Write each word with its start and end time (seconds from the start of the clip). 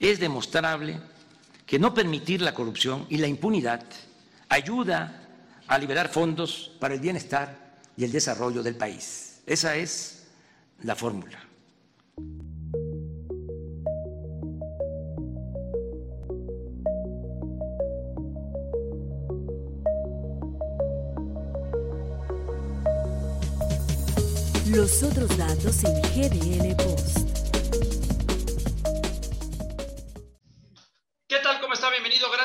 es 0.00 0.20
demostrable 0.20 0.98
que 1.66 1.78
no 1.78 1.94
permitir 1.94 2.42
la 2.42 2.54
corrupción 2.54 3.06
y 3.08 3.16
la 3.18 3.26
impunidad 3.26 3.82
ayuda 4.48 5.22
a 5.66 5.78
liberar 5.78 6.08
fondos 6.08 6.72
para 6.78 6.94
el 6.94 7.00
bienestar 7.00 7.66
y 7.96 8.04
el 8.04 8.12
desarrollo 8.12 8.62
del 8.62 8.76
país. 8.76 9.40
Esa 9.46 9.76
es 9.76 10.26
la 10.82 10.94
fórmula. 10.94 11.38
Los 24.70 25.02
otros 25.02 25.36
datos 25.38 25.84
en 25.84 26.02
GDL 26.02 26.76
Post. 26.76 27.35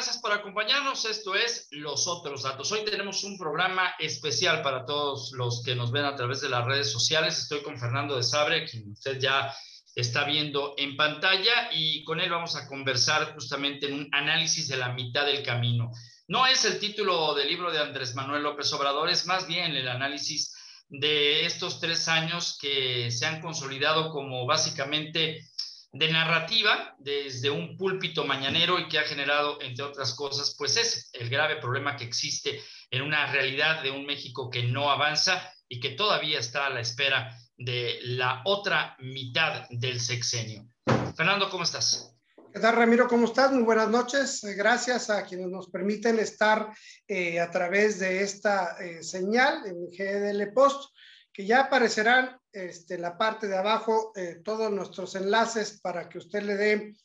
Gracias 0.02 0.18
por 0.18 0.32
acompañarnos. 0.32 1.06
Esto 1.06 1.36
es 1.36 1.68
Los 1.70 2.08
otros 2.08 2.42
datos. 2.42 2.72
Hoy 2.72 2.84
tenemos 2.84 3.24
un 3.24 3.38
programa 3.38 3.94
especial 4.00 4.64
para 4.64 4.84
todos 4.84 5.32
los 5.34 5.62
que 5.64 5.76
nos 5.76 5.92
ven 5.92 6.06
a 6.06 6.16
través 6.16 6.42
de 6.42 6.50
las 6.50 6.66
redes 6.66 6.92
sociales. 6.92 7.38
Estoy 7.38 7.62
con 7.62 7.78
Fernando 7.78 8.18
de 8.18 8.24
Sabre, 8.24 8.66
quien 8.66 8.94
usted 8.94 9.20
ya 9.20 9.56
está 9.94 10.24
viendo 10.24 10.74
en 10.78 10.98
pantalla 10.98 11.70
y 11.72 12.04
con 12.04 12.20
él 12.20 12.32
vamos 12.32 12.56
a 12.56 12.68
conversar 12.68 13.36
justamente 13.36 13.86
en 13.86 13.94
un 13.94 14.10
análisis 14.12 14.68
de 14.70 14.78
la 14.78 14.92
mitad 14.92 15.28
del 15.28 15.44
camino. 15.44 15.92
No 16.28 16.48
es 16.48 16.66
el 16.66 16.80
título 16.80 17.36
del 17.36 17.50
libro 17.50 17.72
de 17.72 17.78
Andrés 17.78 18.16
Manuel 18.16 18.42
López 18.42 18.74
Obrador, 18.74 19.08
es 19.08 19.28
más 19.28 19.46
bien 19.46 19.76
el 19.76 19.88
análisis 19.88 20.52
de 20.90 21.46
estos 21.46 21.80
tres 21.80 22.08
años 22.08 22.58
que 22.60 23.12
se 23.12 23.28
han 23.28 23.40
consolidado 23.40 24.10
como 24.10 24.48
básicamente 24.48 25.48
de 25.94 26.12
narrativa 26.12 26.96
desde 27.00 27.50
un 27.50 27.78
púlpito 27.78 28.24
mañanero 28.24 28.80
y 28.80 28.88
que 28.88 29.00
ha 29.00 29.04
generado, 29.04 29.62
entre 29.62 29.84
otras 29.84 30.14
cosas, 30.14 30.56
pues 30.58 30.78
es 30.78 31.10
el 31.14 31.30
grave 31.30 31.58
problema 31.58 31.98
que 31.98 32.06
existe 32.06 32.62
en 32.90 33.02
una 33.02 33.32
realidad 33.32 33.84
de 33.84 33.92
un 33.92 34.06
México 34.06 34.50
que 34.50 34.64
no 34.64 34.90
avanza 34.90 35.52
y 35.68 35.80
que 35.80 35.92
todavía 35.92 36.40
está 36.40 36.66
a 36.66 36.70
la 36.70 36.82
espera 36.82 37.36
de 37.58 38.00
la 38.04 38.42
otra 38.46 38.96
mitad 39.00 39.68
del 39.70 40.00
sexenio. 40.00 40.68
Fernando, 41.16 41.50
¿cómo 41.50 41.64
estás? 41.64 42.12
¿Qué 42.54 42.60
tal, 42.60 42.76
Ramiro? 42.76 43.08
¿Cómo 43.08 43.28
estás? 43.28 43.54
Muy 43.54 43.64
buenas 43.64 43.90
noches. 43.90 44.44
Eh, 44.44 44.56
gracias 44.56 45.10
a 45.10 45.24
quienes 45.24 45.48
nos 45.48 45.70
permiten 45.70 46.20
estar 46.20 46.70
eh, 47.08 47.40
a 47.40 47.50
través 47.50 48.00
de 48.00 48.24
esta 48.24 48.76
eh, 48.78 49.02
señal 49.04 49.66
en 49.66 49.88
GDL 49.90 50.52
Post, 50.52 50.92
que 51.34 51.46
ya 51.46 51.62
aparecerán 51.62 52.38
este, 52.52 52.96
en 52.96 53.02
la 53.02 53.18
parte 53.18 53.48
de 53.48 53.58
abajo 53.58 54.12
todos 54.44 54.72
nuestros 54.72 55.16
enlaces 55.16 55.80
para 55.82 56.10
que 56.10 56.18
usted 56.18 56.44
le 56.44 56.56
dé 56.56 56.96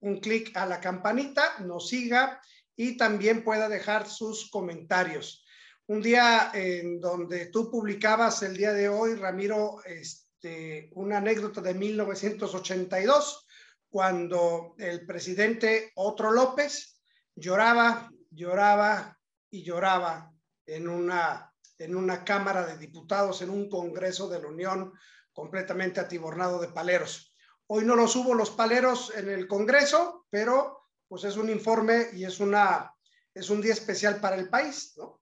un 0.00 0.20
clic 0.20 0.56
a 0.56 0.66
la 0.66 0.80
campanita, 0.80 1.58
nos 1.60 1.88
siga 1.88 2.40
y 2.76 2.96
también 2.96 3.42
pueda 3.42 3.68
dejar 3.68 4.08
sus 4.08 4.50
comentarios. 4.50 5.44
Un 5.86 6.02
día 6.02 6.50
en 6.52 7.00
donde 7.00 7.46
tú 7.46 7.70
publicabas 7.70 8.42
el 8.42 8.56
día 8.56 8.72
de 8.72 8.88
hoy, 8.88 9.14
Ramiro, 9.14 9.82
este, 9.84 10.90
una 10.92 11.18
anécdota 11.18 11.60
de 11.60 11.74
1982 11.74 13.46
cuando 13.88 14.74
el 14.78 15.06
presidente 15.06 15.92
Otro 15.94 16.32
López 16.32 17.00
lloraba, 17.34 18.10
lloraba 18.30 19.16
y 19.50 19.62
lloraba 19.62 20.32
en 20.66 20.88
una, 20.88 21.54
en 21.78 21.94
una 21.94 22.24
Cámara 22.24 22.66
de 22.66 22.78
Diputados, 22.78 23.42
en 23.42 23.50
un 23.50 23.68
Congreso 23.68 24.28
de 24.28 24.40
la 24.40 24.48
Unión 24.48 24.92
completamente 25.32 26.00
atibornado 26.00 26.60
de 26.60 26.68
paleros. 26.68 27.34
Hoy 27.66 27.84
no 27.84 27.96
los 27.96 28.14
hubo 28.16 28.34
los 28.34 28.50
paleros 28.50 29.12
en 29.14 29.28
el 29.28 29.46
Congreso, 29.46 30.26
pero 30.30 30.88
pues 31.08 31.24
es 31.24 31.36
un 31.36 31.50
informe 31.50 32.08
y 32.14 32.24
es, 32.24 32.40
una, 32.40 32.92
es 33.34 33.50
un 33.50 33.60
día 33.60 33.72
especial 33.72 34.20
para 34.20 34.36
el 34.36 34.48
país, 34.48 34.94
¿no? 34.96 35.20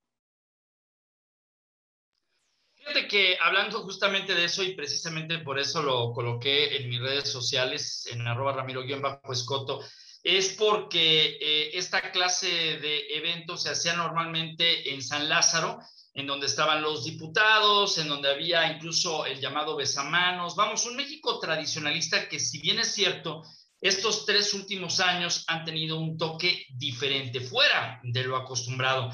Fíjate 2.74 3.08
que 3.08 3.38
hablando 3.40 3.82
justamente 3.82 4.34
de 4.34 4.44
eso 4.44 4.62
y 4.62 4.74
precisamente 4.74 5.38
por 5.38 5.58
eso 5.58 5.82
lo 5.82 6.12
coloqué 6.12 6.76
en 6.76 6.90
mis 6.90 7.00
redes 7.00 7.30
sociales, 7.30 8.06
en 8.12 8.26
arroba 8.26 8.52
ramiro-escoto, 8.52 9.80
es 10.22 10.54
porque 10.54 11.38
eh, 11.40 11.70
esta 11.78 12.12
clase 12.12 12.46
de 12.46 13.06
eventos 13.16 13.62
se 13.62 13.70
hacía 13.70 13.94
normalmente 13.94 14.92
en 14.92 15.02
San 15.02 15.30
Lázaro, 15.30 15.78
en 16.14 16.26
donde 16.26 16.46
estaban 16.46 16.80
los 16.80 17.04
diputados, 17.04 17.98
en 17.98 18.08
donde 18.08 18.30
había 18.30 18.72
incluso 18.72 19.26
el 19.26 19.40
llamado 19.40 19.76
besamanos. 19.76 20.54
Vamos, 20.54 20.86
un 20.86 20.96
México 20.96 21.40
tradicionalista 21.40 22.28
que 22.28 22.38
si 22.38 22.60
bien 22.60 22.78
es 22.78 22.94
cierto, 22.94 23.42
estos 23.80 24.24
tres 24.24 24.54
últimos 24.54 25.00
años 25.00 25.44
han 25.48 25.64
tenido 25.64 25.98
un 25.98 26.16
toque 26.16 26.66
diferente, 26.70 27.40
fuera 27.40 28.00
de 28.02 28.24
lo 28.24 28.36
acostumbrado. 28.36 29.10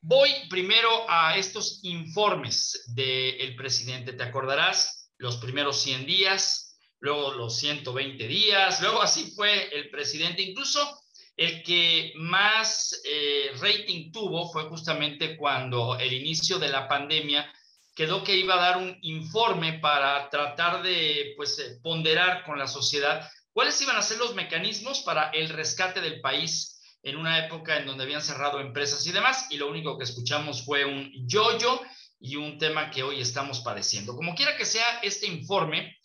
Voy 0.00 0.30
primero 0.50 0.88
a 1.08 1.36
estos 1.36 1.80
informes 1.84 2.84
del 2.94 3.56
presidente. 3.56 4.12
Te 4.12 4.22
acordarás, 4.22 5.10
los 5.16 5.38
primeros 5.38 5.80
100 5.80 6.06
días, 6.06 6.78
luego 7.00 7.32
los 7.32 7.56
120 7.58 8.28
días, 8.28 8.80
luego 8.80 9.00
así 9.00 9.32
fue 9.34 9.68
el 9.74 9.90
presidente. 9.90 10.42
Incluso 10.42 11.01
el 11.42 11.62
que 11.64 12.12
más 12.14 13.02
eh, 13.04 13.50
rating 13.58 14.12
tuvo 14.12 14.48
fue 14.52 14.62
justamente 14.64 15.36
cuando 15.36 15.98
el 15.98 16.12
inicio 16.12 16.60
de 16.60 16.68
la 16.68 16.86
pandemia 16.86 17.52
quedó 17.96 18.22
que 18.22 18.36
iba 18.36 18.54
a 18.54 18.60
dar 18.60 18.76
un 18.76 18.96
informe 19.02 19.80
para 19.80 20.30
tratar 20.30 20.84
de 20.84 21.34
pues, 21.36 21.58
eh, 21.58 21.80
ponderar 21.82 22.44
con 22.44 22.60
la 22.60 22.68
sociedad 22.68 23.28
cuáles 23.52 23.80
iban 23.82 23.96
a 23.96 24.02
ser 24.02 24.18
los 24.18 24.36
mecanismos 24.36 25.00
para 25.00 25.30
el 25.30 25.48
rescate 25.48 26.00
del 26.00 26.20
país 26.20 26.80
en 27.02 27.16
una 27.16 27.44
época 27.44 27.76
en 27.76 27.86
donde 27.86 28.04
habían 28.04 28.22
cerrado 28.22 28.60
empresas 28.60 29.04
y 29.08 29.10
demás, 29.10 29.48
y 29.50 29.56
lo 29.56 29.68
único 29.68 29.98
que 29.98 30.04
escuchamos 30.04 30.64
fue 30.64 30.84
un 30.84 31.10
yo-yo 31.26 31.80
y 32.20 32.36
un 32.36 32.56
tema 32.56 32.92
que 32.92 33.02
hoy 33.02 33.20
estamos 33.20 33.58
padeciendo. 33.60 34.14
Como 34.14 34.36
quiera 34.36 34.56
que 34.56 34.64
sea, 34.64 35.00
este 35.02 35.26
informe 35.26 35.96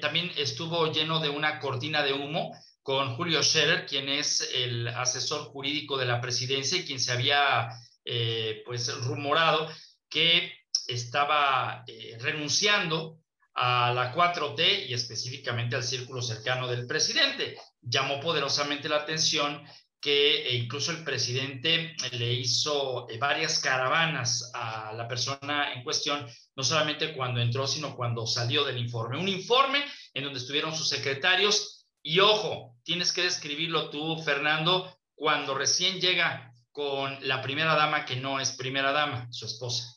también 0.00 0.30
estuvo 0.36 0.92
lleno 0.92 1.18
de 1.18 1.30
una 1.30 1.58
cortina 1.58 2.04
de 2.04 2.12
humo 2.12 2.52
con 2.84 3.16
Julio 3.16 3.42
Scherer, 3.42 3.86
quien 3.86 4.10
es 4.10 4.46
el 4.54 4.86
asesor 4.88 5.44
jurídico 5.44 5.96
de 5.96 6.04
la 6.04 6.20
presidencia 6.20 6.76
y 6.76 6.84
quien 6.84 7.00
se 7.00 7.12
había 7.12 7.70
eh, 8.04 8.62
pues 8.66 8.94
rumorado 9.06 9.70
que 10.06 10.52
estaba 10.86 11.82
eh, 11.86 12.18
renunciando 12.20 13.20
a 13.54 13.90
la 13.94 14.14
4T 14.14 14.86
y 14.86 14.92
específicamente 14.92 15.76
al 15.76 15.82
círculo 15.82 16.20
cercano 16.20 16.68
del 16.68 16.86
presidente. 16.86 17.56
Llamó 17.80 18.20
poderosamente 18.20 18.90
la 18.90 18.96
atención 18.96 19.62
que 19.98 20.46
eh, 20.46 20.54
incluso 20.54 20.90
el 20.92 21.02
presidente 21.04 21.96
le 22.12 22.34
hizo 22.34 23.06
varias 23.18 23.60
caravanas 23.60 24.50
a 24.52 24.92
la 24.92 25.08
persona 25.08 25.72
en 25.72 25.82
cuestión, 25.84 26.26
no 26.54 26.62
solamente 26.62 27.14
cuando 27.14 27.40
entró, 27.40 27.66
sino 27.66 27.96
cuando 27.96 28.26
salió 28.26 28.62
del 28.62 28.76
informe. 28.76 29.18
Un 29.18 29.28
informe 29.28 29.82
en 30.12 30.24
donde 30.24 30.38
estuvieron 30.38 30.76
sus 30.76 30.90
secretarios 30.90 31.86
y 32.02 32.20
ojo, 32.20 32.73
tienes 32.84 33.12
que 33.12 33.22
describirlo 33.22 33.90
tú, 33.90 34.22
Fernando, 34.22 34.96
cuando 35.14 35.54
recién 35.54 36.00
llega 36.00 36.54
con 36.70 37.16
la 37.26 37.42
primera 37.42 37.74
dama 37.74 38.04
que 38.04 38.16
no 38.16 38.40
es 38.40 38.52
primera 38.52 38.92
dama, 38.92 39.26
su 39.30 39.46
esposa. 39.46 39.94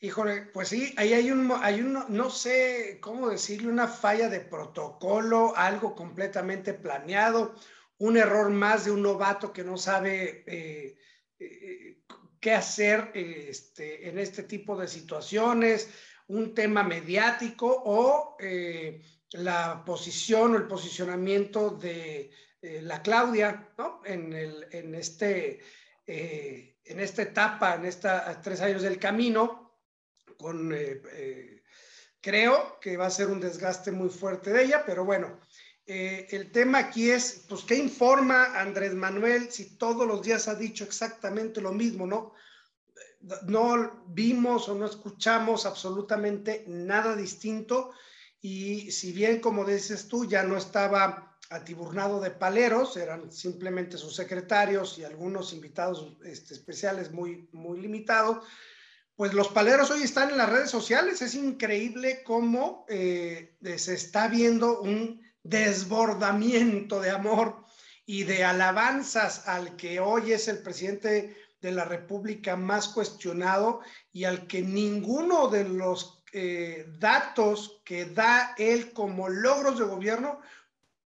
Híjole, 0.00 0.42
pues 0.52 0.68
sí, 0.68 0.92
ahí 0.96 1.12
hay 1.12 1.30
un, 1.30 1.52
hay 1.62 1.80
un, 1.80 2.04
no 2.08 2.28
sé 2.28 2.98
cómo 3.00 3.28
decirle, 3.28 3.68
una 3.68 3.86
falla 3.86 4.28
de 4.28 4.40
protocolo, 4.40 5.56
algo 5.56 5.94
completamente 5.94 6.74
planeado, 6.74 7.54
un 7.98 8.16
error 8.16 8.50
más 8.50 8.84
de 8.84 8.90
un 8.90 9.02
novato 9.02 9.52
que 9.52 9.62
no 9.62 9.76
sabe 9.76 10.42
eh, 10.48 10.96
eh, 11.38 12.02
qué 12.40 12.52
hacer 12.52 13.12
este, 13.14 14.08
en 14.08 14.18
este 14.18 14.42
tipo 14.42 14.76
de 14.76 14.88
situaciones, 14.88 15.88
un 16.26 16.52
tema 16.54 16.82
mediático 16.82 17.82
o 17.84 18.36
eh, 18.40 19.00
la 19.32 19.82
posición 19.84 20.54
o 20.54 20.56
el 20.56 20.66
posicionamiento 20.66 21.70
de 21.70 22.30
la 22.62 23.02
Claudia 23.02 23.74
en, 24.04 24.32
en, 24.32 24.94
este, 24.94 25.60
en 26.06 27.00
esta 27.00 27.22
etapa, 27.22 27.74
en 27.74 27.86
estos 27.86 28.12
tres 28.42 28.60
años 28.60 28.82
del 28.82 28.98
camino, 28.98 29.80
con, 30.36 30.72
creo 32.20 32.78
que 32.80 32.96
va 32.96 33.06
a 33.06 33.10
ser 33.10 33.28
un 33.28 33.40
desgaste 33.40 33.90
muy 33.90 34.08
fuerte 34.08 34.52
de 34.52 34.64
ella, 34.64 34.84
pero 34.86 35.04
bueno, 35.04 35.40
eh, 35.84 36.28
el 36.30 36.52
tema 36.52 36.78
aquí 36.78 37.10
es, 37.10 37.44
pues, 37.48 37.64
¿qué 37.64 37.74
informa 37.74 38.58
Andrés 38.58 38.94
Manuel 38.94 39.50
si 39.50 39.76
todos 39.76 40.06
los 40.06 40.22
días 40.22 40.46
ha 40.46 40.54
dicho 40.54 40.84
exactamente 40.84 41.60
lo 41.60 41.72
mismo, 41.72 42.06
no? 42.06 42.34
No 43.46 44.04
vimos 44.08 44.68
o 44.68 44.74
no 44.74 44.86
escuchamos 44.86 45.66
absolutamente 45.66 46.64
nada 46.68 47.16
distinto 47.16 47.92
y 48.42 48.90
si 48.90 49.12
bien, 49.12 49.40
como 49.40 49.64
dices 49.64 50.08
tú, 50.08 50.26
ya 50.26 50.42
no 50.42 50.56
estaba 50.56 51.38
atiburnado 51.48 52.20
de 52.20 52.32
paleros, 52.32 52.96
eran 52.96 53.30
simplemente 53.30 53.96
sus 53.96 54.16
secretarios 54.16 54.98
y 54.98 55.04
algunos 55.04 55.52
invitados 55.52 56.16
este, 56.24 56.54
especiales 56.54 57.12
muy, 57.12 57.48
muy 57.52 57.80
limitados, 57.80 58.44
pues 59.14 59.32
los 59.32 59.48
paleros 59.48 59.92
hoy 59.92 60.02
están 60.02 60.30
en 60.30 60.38
las 60.38 60.50
redes 60.50 60.70
sociales. 60.70 61.22
Es 61.22 61.36
increíble 61.36 62.24
cómo 62.24 62.84
eh, 62.88 63.56
se 63.76 63.94
está 63.94 64.26
viendo 64.26 64.80
un 64.80 65.22
desbordamiento 65.44 67.00
de 67.00 67.10
amor 67.10 67.64
y 68.06 68.24
de 68.24 68.42
alabanzas 68.42 69.46
al 69.46 69.76
que 69.76 70.00
hoy 70.00 70.32
es 70.32 70.48
el 70.48 70.62
presidente 70.62 71.36
de 71.60 71.70
la 71.70 71.84
República 71.84 72.56
más 72.56 72.88
cuestionado 72.88 73.82
y 74.12 74.24
al 74.24 74.48
que 74.48 74.62
ninguno 74.62 75.46
de 75.46 75.64
los 75.64 76.21
eh, 76.32 76.86
datos 76.98 77.82
que 77.84 78.06
da 78.06 78.54
él 78.56 78.92
como 78.92 79.28
logros 79.28 79.78
de 79.78 79.84
gobierno, 79.84 80.40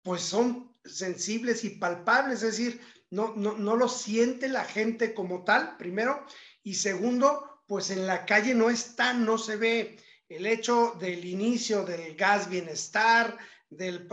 pues 0.03 0.23
son 0.23 0.75
sensibles 0.85 1.65
y 1.65 1.71
palpables, 1.71 2.43
es 2.43 2.59
decir, 2.59 2.81
no, 3.11 3.35
no, 3.37 3.57
no 3.57 3.77
lo 3.77 3.89
siente 3.89 4.49
la 4.49 4.65
gente 4.65 5.15
como 5.15 5.45
tal, 5.45 5.77
primero, 5.77 6.27
y 6.65 6.75
segundo, 6.75 7.63
pues 7.67 7.91
en 7.91 8.07
la 8.07 8.27
calle 8.27 8.55
no 8.55 8.69
está, 8.69 9.13
no 9.13 9.39
se 9.39 9.57
ve. 9.57 9.97
El 10.29 10.47
hecho 10.47 10.97
del 10.99 11.25
inicio 11.25 11.85
del 11.85 12.17
gas 12.17 12.49
bienestar, 12.49 13.37
del, 13.69 14.09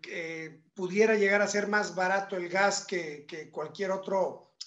que 0.00 0.60
pudiera 0.74 1.14
llegar 1.14 1.42
a 1.42 1.48
ser 1.48 1.68
más 1.68 1.94
barato 1.94 2.36
el 2.36 2.48
gas 2.48 2.84
que, 2.84 3.24
que 3.26 3.50
cualquier 3.50 3.92
otra 3.92 4.18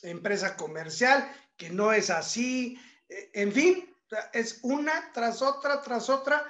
empresa 0.01 0.55
comercial, 0.55 1.29
que 1.55 1.69
no 1.69 1.91
es 1.91 2.09
así, 2.09 2.79
eh, 3.09 3.29
en 3.33 3.51
fin, 3.51 3.95
es 4.33 4.59
una 4.63 5.11
tras 5.13 5.41
otra, 5.41 5.81
tras 5.81 6.09
otra, 6.09 6.45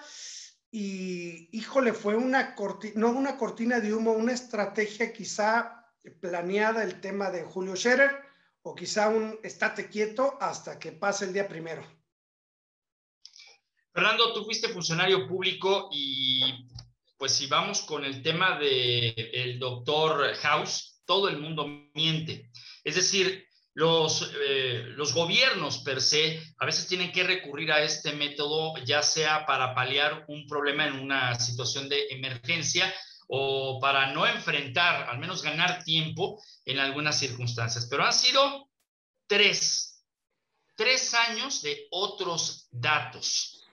y 0.71 1.49
híjole, 1.57 1.93
fue 1.93 2.15
una 2.15 2.55
cortina, 2.55 2.93
no 2.95 3.09
una 3.11 3.37
cortina 3.37 3.79
de 3.79 3.93
humo, 3.93 4.11
una 4.11 4.33
estrategia 4.33 5.13
quizá 5.13 5.85
planeada 6.21 6.83
el 6.83 6.99
tema 7.01 7.31
de 7.31 7.43
Julio 7.43 7.75
Scherer, 7.75 8.11
o 8.61 8.75
quizá 8.75 9.09
un 9.09 9.39
estate 9.43 9.89
quieto 9.89 10.37
hasta 10.41 10.77
que 10.77 10.91
pase 10.91 11.25
el 11.25 11.33
día 11.33 11.47
primero. 11.47 11.85
Fernando, 13.93 14.33
tú 14.33 14.43
fuiste 14.43 14.69
funcionario 14.69 15.27
público 15.27 15.89
y 15.91 16.67
pues 17.17 17.33
si 17.33 17.47
vamos 17.47 17.81
con 17.81 18.03
el 18.05 18.21
tema 18.21 18.59
del 18.59 19.15
el 19.33 19.57
doctor 19.57 20.35
House, 20.35 21.01
todo 21.05 21.29
el 21.29 21.39
mundo 21.39 21.65
miente. 21.95 22.51
Es 22.83 22.95
decir, 22.95 23.47
los, 23.77 24.31
eh, 24.41 24.85
los 24.95 25.13
gobiernos 25.13 25.77
per 25.83 26.01
se 26.01 26.41
a 26.57 26.65
veces 26.65 26.87
tienen 26.87 27.11
que 27.11 27.23
recurrir 27.23 27.71
a 27.71 27.83
este 27.83 28.11
método, 28.13 28.75
ya 28.83 29.03
sea 29.03 29.45
para 29.45 29.75
paliar 29.75 30.25
un 30.29 30.47
problema 30.47 30.87
en 30.87 30.93
una 30.93 31.39
situación 31.39 31.87
de 31.87 32.07
emergencia 32.09 32.91
o 33.27 33.79
para 33.79 34.13
no 34.13 34.25
enfrentar, 34.25 35.07
al 35.07 35.19
menos 35.19 35.43
ganar 35.43 35.83
tiempo 35.83 36.41
en 36.65 36.79
algunas 36.79 37.19
circunstancias. 37.19 37.85
Pero 37.87 38.03
han 38.03 38.13
sido 38.13 38.67
tres, 39.27 40.03
tres 40.75 41.13
años 41.13 41.61
de 41.61 41.85
otros 41.91 42.69
datos 42.71 43.63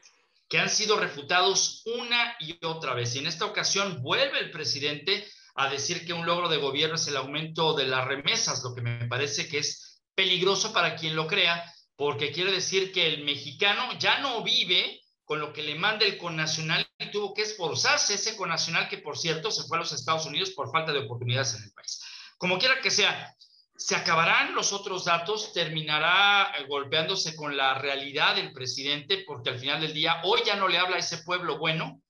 que 0.51 0.59
han 0.59 0.69
sido 0.69 1.01
refutados 1.01 1.83
una 1.87 2.37
y 2.41 2.63
otra 2.63 2.93
vez. 2.93 3.15
Y 3.15 3.21
en 3.21 3.27
esta 3.27 3.47
ocasión 3.47 4.03
vuelve 4.03 4.39
el 4.39 4.51
presidente 4.51 5.27
a 5.55 5.71
decir 5.71 6.05
que 6.05 6.13
un 6.13 6.27
logro 6.27 6.51
de 6.51 6.59
gobierno 6.59 6.97
es 6.97 7.09
el 7.09 7.17
aumento 7.17 7.73
de 7.73 7.87
las 7.87 8.07
remesas, 8.07 8.63
lo 8.63 8.75
que 8.75 8.83
me 8.83 9.09
parece 9.09 9.49
que 9.49 9.61
es 9.61 9.94
peligroso 10.15 10.73
para 10.73 10.97
quien 10.97 11.17
lo 11.17 11.27
crea, 11.27 11.65
porque 11.97 12.33
quiere 12.33 12.53
decir 12.53 12.93
que 12.93 13.07
el 13.07 13.25
mexicano 13.25 13.97
ya 13.99 14.19
no 14.19 14.43
vive 14.43 15.01
con 15.25 15.41
lo 15.41 15.53
que 15.53 15.63
le 15.63 15.75
manda 15.75 16.05
el 16.05 16.19
connacional 16.19 16.87
y 16.99 17.11
tuvo 17.11 17.33
que 17.33 17.43
esforzarse 17.43 18.15
ese 18.15 18.37
connacional 18.37 18.89
que, 18.89 18.99
por 18.99 19.17
cierto, 19.17 19.51
se 19.51 19.65
fue 19.65 19.79
a 19.79 19.81
los 19.81 19.93
Estados 19.93 20.27
Unidos 20.27 20.51
por 20.51 20.71
falta 20.71 20.93
de 20.93 21.01
oportunidades 21.01 21.55
en 21.55 21.65
el 21.65 21.73
país. 21.73 22.03
Como 22.37 22.59
quiera 22.59 22.81
que 22.81 22.91
sea, 22.91 23.35
se 23.77 23.97
acabarán 23.97 24.55
los 24.55 24.73
otros 24.73 25.05
datos, 25.05 25.53
terminará 25.53 26.53
eh, 26.59 26.65
golpeándose 26.69 27.35
con 27.35 27.57
la 27.57 27.75
realidad 27.75 28.37
del 28.37 28.53
presidente, 28.53 29.25
porque 29.27 29.51
al 29.51 29.59
final 29.59 29.81
del 29.81 29.95
día 29.95 30.21
hoy 30.25 30.41
ya 30.45 30.57
no 30.57 30.69
le 30.69 30.79
habla 30.79 30.97
a 30.97 31.01
ese 31.01 31.19
pueblo 31.19 31.59
bueno 31.59 32.01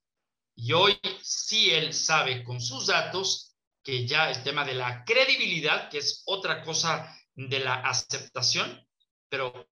y 0.56 0.72
hoy 0.72 0.98
sí 1.22 1.70
él 1.70 1.92
sabe 1.94 2.44
con 2.44 2.60
sus 2.60 2.86
datos 2.86 3.56
que 3.82 4.06
ya 4.06 4.30
el 4.30 4.42
tema 4.42 4.64
de 4.64 4.74
la 4.74 5.04
credibilidad, 5.04 5.90
que 5.90 5.98
es 5.98 6.22
otra 6.26 6.62
cosa 6.62 7.14
de 7.34 7.60
la 7.60 7.74
aceptación, 7.74 8.86
pero 9.28 9.68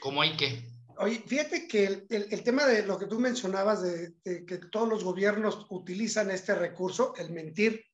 ¿cómo 0.00 0.22
hay 0.22 0.36
que? 0.36 0.68
Oye, 0.98 1.22
fíjate 1.26 1.66
que 1.66 2.06
el, 2.08 2.44
tema 2.44 2.66
de 2.66 2.86
lo 2.86 2.98
que 2.98 3.06
tú 3.06 3.18
mencionabas, 3.18 3.82
de 3.82 4.14
que 4.46 4.58
todos 4.70 4.88
los 4.88 5.02
gobiernos 5.02 5.66
utilizan 5.70 6.30
este 6.30 6.54
recurso, 6.54 7.14
el 7.16 7.30
mentir, 7.30 7.84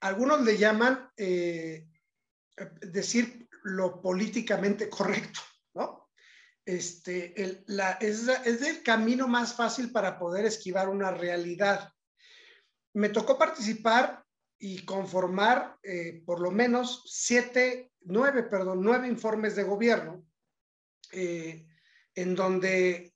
algunos 0.00 0.42
le 0.42 0.58
llaman 0.58 1.10
eh, 1.16 1.88
decir 2.80 3.48
lo 3.64 4.00
políticamente 4.00 4.88
correcto, 4.88 5.40
¿no? 5.74 6.10
Este, 6.64 7.40
el, 7.40 7.64
la, 7.68 7.92
es, 7.92 8.26
es, 8.44 8.62
el 8.62 8.82
camino 8.82 9.28
más 9.28 9.54
fácil 9.54 9.92
para 9.92 10.18
poder 10.18 10.44
esquivar 10.44 10.88
una 10.88 11.12
realidad. 11.12 11.92
Me 12.94 13.08
tocó 13.08 13.38
participar 13.38 14.24
y 14.58 14.84
conformar 14.84 15.76
eh, 15.82 16.22
por 16.24 16.40
lo 16.40 16.50
menos 16.50 17.02
siete, 17.06 17.92
nueve, 18.00 18.42
perdón, 18.44 18.82
nueve 18.82 19.08
informes 19.08 19.56
de 19.56 19.64
gobierno, 19.64 20.24
eh, 21.12 21.66
en 22.14 22.34
donde 22.34 23.12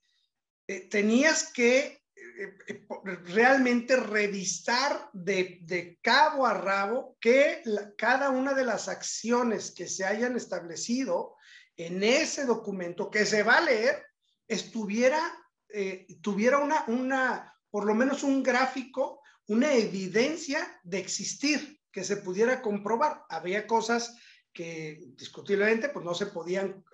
tenías 0.89 1.51
que 1.51 2.01
eh, 2.41 2.57
eh, 2.67 2.85
realmente 3.25 3.95
revisar 3.95 5.09
de, 5.13 5.99
cabo 6.01 6.45
a 6.45 6.53
rabo 6.53 7.17
que 7.19 7.61
cada 7.97 8.29
una 8.29 8.53
de 8.53 8.65
las 8.65 8.87
acciones 8.87 9.71
que 9.71 9.87
se 9.87 10.05
hayan 10.05 10.35
establecido 10.35 11.35
en 11.77 12.03
ese 12.03 12.45
documento 12.45 13.09
que 13.09 13.25
se 13.25 13.43
va 13.43 13.57
a 13.57 13.61
leer 13.61 14.05
estuviera, 14.47 15.21
eh, 15.69 16.07
tuviera 16.21 16.59
una, 16.59 16.83
una, 16.87 17.53
por 17.69 17.85
lo 17.85 17.95
menos 17.95 18.23
un 18.23 18.43
gráfico, 18.43 19.20
una 19.51 19.73
evidencia 19.73 20.79
de 20.81 20.99
existir 20.99 21.81
que 21.91 22.05
se 22.05 22.17
pudiera 22.17 22.61
comprobar. 22.61 23.25
Había 23.27 23.67
cosas 23.67 24.15
que 24.53 25.03
discutiblemente 25.17 25.89
pues 25.89 26.05
no 26.05 26.13
se 26.13 26.27
podían, 26.27 26.85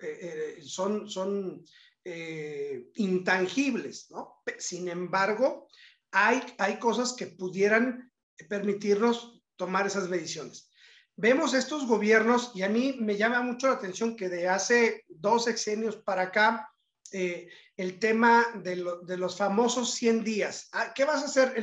son, 0.62 1.08
son 1.08 1.64
eh, 2.04 2.90
intangibles, 2.96 4.10
¿no? 4.10 4.42
Sin 4.58 4.88
embargo, 4.88 5.68
hay, 6.10 6.42
hay 6.58 6.80
cosas 6.80 7.12
que 7.12 7.28
pudieran 7.28 8.10
permitirnos 8.48 9.40
tomar 9.54 9.86
esas 9.86 10.08
mediciones. 10.08 10.68
Vemos 11.14 11.54
estos 11.54 11.86
gobiernos 11.86 12.50
y 12.56 12.62
a 12.62 12.68
mí 12.68 12.96
me 12.98 13.16
llama 13.16 13.40
mucho 13.40 13.68
la 13.68 13.74
atención 13.74 14.16
que 14.16 14.28
de 14.28 14.48
hace 14.48 15.04
dos 15.06 15.46
exenios 15.46 15.94
para 15.96 16.22
acá, 16.22 16.68
eh, 17.12 17.48
el 17.76 17.98
tema 17.98 18.46
de, 18.56 18.76
los 18.76 19.36
famosos 19.36 19.94
100 19.94 20.24
días. 20.24 20.68
Ah, 20.72 20.92
¿Qué 20.94 21.04
vas 21.04 21.22
a 21.22 21.26
hacer? 21.26 21.54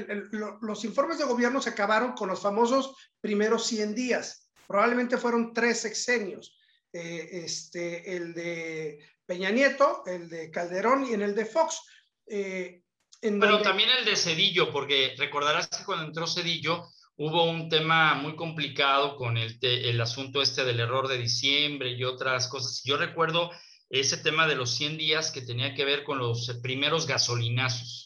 los 0.61 0.85
informes 0.85 1.17
de 1.17 1.25
gobierno 1.25 1.61
se 1.61 1.71
acabaron 1.71 2.13
con 2.13 2.29
los 2.29 2.41
famosos 2.41 2.95
primeros 3.19 3.65
100 3.67 3.95
días. 3.95 4.49
Probablemente 4.67 5.17
fueron 5.17 5.53
tres 5.53 5.81
sexenios. 5.81 6.57
Eh, 6.93 7.43
este, 7.43 8.15
el 8.15 8.33
de 8.33 8.99
Peña 9.25 9.51
Nieto, 9.51 10.03
el 10.05 10.29
de 10.29 10.49
Calderón 10.49 11.05
y 11.05 11.13
en 11.13 11.21
el 11.21 11.35
de 11.35 11.45
Fox. 11.45 11.81
Eh, 12.27 12.81
Pero 13.19 13.61
también 13.61 13.89
el 13.99 14.05
de 14.05 14.15
Cedillo, 14.15 14.71
porque 14.71 15.15
recordarás 15.17 15.67
que 15.67 15.83
cuando 15.83 16.05
entró 16.05 16.27
Cedillo 16.27 16.87
hubo 17.17 17.43
un 17.43 17.69
tema 17.69 18.15
muy 18.15 18.35
complicado 18.35 19.15
con 19.15 19.37
el, 19.37 19.57
el 19.61 19.99
asunto 19.99 20.41
este 20.41 20.63
del 20.63 20.79
error 20.79 21.07
de 21.07 21.17
diciembre 21.17 21.91
y 21.91 22.03
otras 22.03 22.47
cosas. 22.47 22.81
Yo 22.85 22.97
recuerdo 22.97 23.51
ese 23.89 24.17
tema 24.17 24.47
de 24.47 24.55
los 24.55 24.75
100 24.75 24.97
días 24.97 25.31
que 25.31 25.41
tenía 25.41 25.73
que 25.75 25.85
ver 25.85 26.03
con 26.03 26.17
los 26.17 26.59
primeros 26.61 27.07
gasolinazos. 27.07 28.05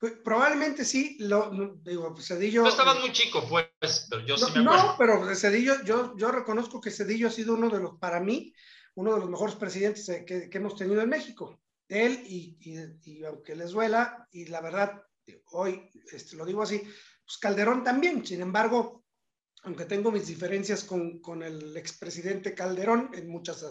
Pues, 0.00 0.14
probablemente 0.24 0.84
sí, 0.86 1.18
lo, 1.20 1.50
digo, 1.82 2.16
Cedillo... 2.18 2.62
No 2.62 2.70
estabas 2.70 3.00
muy 3.00 3.12
chico, 3.12 3.46
pues, 3.46 4.06
pero 4.08 4.24
yo 4.24 4.38
sí 4.38 4.44
me 4.54 4.60
acuerdo. 4.60 4.86
No, 4.86 4.94
pero 4.96 5.34
Cedillo, 5.34 5.84
yo, 5.84 6.16
yo 6.16 6.32
reconozco 6.32 6.80
que 6.80 6.90
Cedillo 6.90 7.28
ha 7.28 7.30
sido 7.30 7.52
uno 7.52 7.68
de 7.68 7.80
los, 7.80 7.98
para 7.98 8.18
mí, 8.18 8.54
uno 8.94 9.12
de 9.12 9.20
los 9.20 9.28
mejores 9.28 9.56
presidentes 9.56 10.06
que, 10.26 10.48
hemos 10.50 10.76
tenido 10.76 11.02
en 11.02 11.08
México. 11.10 11.60
Él, 11.86 12.24
y, 12.26 12.56
aunque 13.26 13.54
les 13.54 13.72
duela, 13.72 14.26
y 14.32 14.46
la 14.46 14.62
verdad, 14.62 15.02
hoy 15.52 15.90
este, 16.12 16.36
lo 16.36 16.46
digo 16.46 16.62
así, 16.62 16.78
pues 16.78 17.36
Calderón 17.38 17.84
también. 17.84 18.24
Sin 18.24 18.40
embargo, 18.40 18.99
aunque 19.62 19.84
tengo 19.84 20.10
mis 20.10 20.26
diferencias 20.26 20.84
con, 20.84 21.20
con 21.20 21.42
el 21.42 21.76
expresidente 21.76 22.54
Calderón 22.54 23.10
en, 23.14 23.28
muchas, 23.28 23.64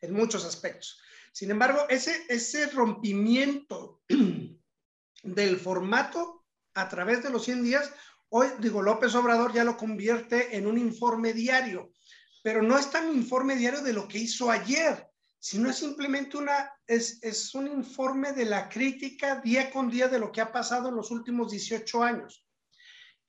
en 0.00 0.12
muchos 0.12 0.44
aspectos. 0.44 1.00
Sin 1.32 1.50
embargo, 1.50 1.86
ese, 1.88 2.24
ese 2.28 2.66
rompimiento 2.66 4.02
del 5.22 5.56
formato 5.58 6.44
a 6.74 6.88
través 6.88 7.22
de 7.22 7.30
los 7.30 7.44
100 7.44 7.62
días, 7.62 7.92
hoy, 8.30 8.48
digo, 8.58 8.82
López 8.82 9.14
Obrador 9.14 9.52
ya 9.52 9.64
lo 9.64 9.76
convierte 9.76 10.56
en 10.56 10.66
un 10.66 10.78
informe 10.78 11.32
diario 11.32 11.92
pero 12.42 12.60
no 12.60 12.76
es 12.76 12.90
tan 12.90 13.14
informe 13.14 13.56
diario 13.56 13.80
de 13.82 13.92
lo 13.92 14.08
que 14.08 14.18
hizo 14.18 14.50
ayer, 14.50 15.08
sino 15.38 15.70
es 15.70 15.76
simplemente 15.76 16.36
una, 16.36 16.72
es, 16.86 17.22
es 17.22 17.54
un 17.54 17.68
informe 17.68 18.32
de 18.32 18.44
la 18.44 18.68
crítica 18.68 19.36
día 19.36 19.70
con 19.70 19.88
día 19.88 20.08
de 20.08 20.18
lo 20.18 20.32
que 20.32 20.40
ha 20.40 20.52
pasado 20.52 20.88
en 20.88 20.96
los 20.96 21.10
últimos 21.10 21.52
18 21.52 22.02
años. 22.02 22.44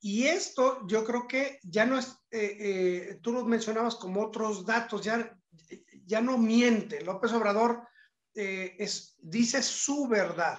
Y 0.06 0.26
esto 0.26 0.86
yo 0.86 1.02
creo 1.02 1.26
que 1.26 1.58
ya 1.62 1.86
no 1.86 1.98
es, 1.98 2.08
eh, 2.30 2.58
eh, 2.60 3.20
tú 3.22 3.32
lo 3.32 3.42
mencionabas 3.46 3.94
como 3.94 4.22
otros 4.22 4.66
datos, 4.66 5.02
ya, 5.02 5.34
ya 6.04 6.20
no 6.20 6.36
miente. 6.36 7.00
López 7.00 7.32
Obrador 7.32 7.88
eh, 8.34 8.76
es, 8.78 9.16
dice 9.16 9.62
su 9.62 10.06
verdad. 10.06 10.58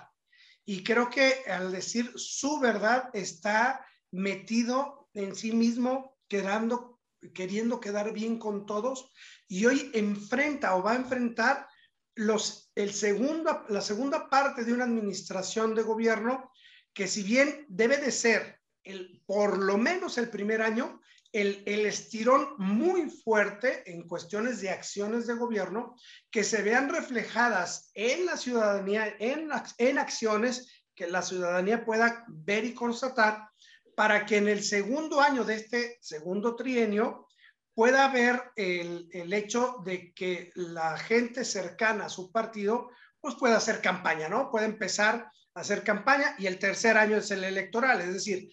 y 0.65 0.83
creo 0.83 1.11
que 1.11 1.43
al 1.47 1.71
decir 1.71 2.11
su 2.15 2.59
verdad 2.59 3.11
está 3.13 3.85
metido 4.09 5.09
en 5.13 5.35
sí 5.35 5.51
mismo, 5.51 6.17
quedando, 6.27 6.99
queriendo 7.35 7.79
quedar 7.79 8.13
bien 8.13 8.39
con 8.39 8.65
todos 8.65 9.13
y 9.47 9.67
hoy 9.67 9.91
enfrenta 9.93 10.75
o 10.75 10.81
va 10.81 10.93
a 10.93 11.01
enfrentar 11.03 11.67
los, 12.15 12.71
el 12.73 12.91
segundo, 12.91 13.63
la 13.69 13.81
segunda 13.81 14.27
parte 14.27 14.65
de 14.65 14.73
una 14.73 14.85
administración 14.85 15.75
de 15.75 15.83
gobierno 15.83 16.51
que 16.95 17.07
si 17.07 17.21
bien 17.21 17.67
debe 17.69 17.97
de 17.97 18.09
ser 18.09 18.64
el, 18.85 19.21
por 19.25 19.57
lo 19.57 19.77
menos 19.77 20.17
el 20.17 20.29
primer 20.29 20.61
año, 20.61 21.01
el, 21.31 21.63
el, 21.65 21.85
estirón 21.85 22.55
muy 22.57 23.09
fuerte 23.09 23.83
en 23.91 24.07
cuestiones 24.07 24.61
de 24.61 24.69
acciones 24.69 25.27
de 25.27 25.33
gobierno 25.33 25.95
que 26.31 26.43
se 26.43 26.61
vean 26.61 26.89
reflejadas 26.89 27.91
en 27.93 28.25
la 28.25 28.37
ciudadanía, 28.37 29.13
en, 29.19 29.49
en 29.77 29.99
acciones 29.99 30.71
que 30.95 31.07
la 31.07 31.21
ciudadanía 31.21 31.83
pueda 31.83 32.23
ver 32.29 32.63
y 32.63 32.73
constatar 32.73 33.49
para 33.95 34.25
que 34.25 34.37
en 34.37 34.47
el 34.47 34.63
segundo 34.63 35.19
año 35.19 35.43
de 35.43 35.55
este 35.55 35.97
segundo 36.01 36.55
trienio 36.55 37.27
pueda 37.73 38.05
haber 38.05 38.41
el, 38.55 39.09
el 39.11 39.33
hecho 39.33 39.81
de 39.83 40.13
que 40.13 40.51
la 40.55 40.97
gente 40.97 41.43
cercana 41.43 42.05
a 42.05 42.09
su 42.09 42.31
partido 42.31 42.89
pues 43.19 43.35
pueda 43.35 43.57
hacer 43.57 43.81
campaña, 43.81 44.29
¿no? 44.29 44.49
Puede 44.51 44.67
empezar 44.67 45.31
a 45.53 45.59
hacer 45.59 45.83
campaña 45.83 46.35
y 46.37 46.45
el 46.45 46.59
tercer 46.59 46.97
año 46.97 47.17
es 47.17 47.31
el 47.31 47.43
electoral, 47.43 47.99
es 48.01 48.13
decir, 48.13 48.49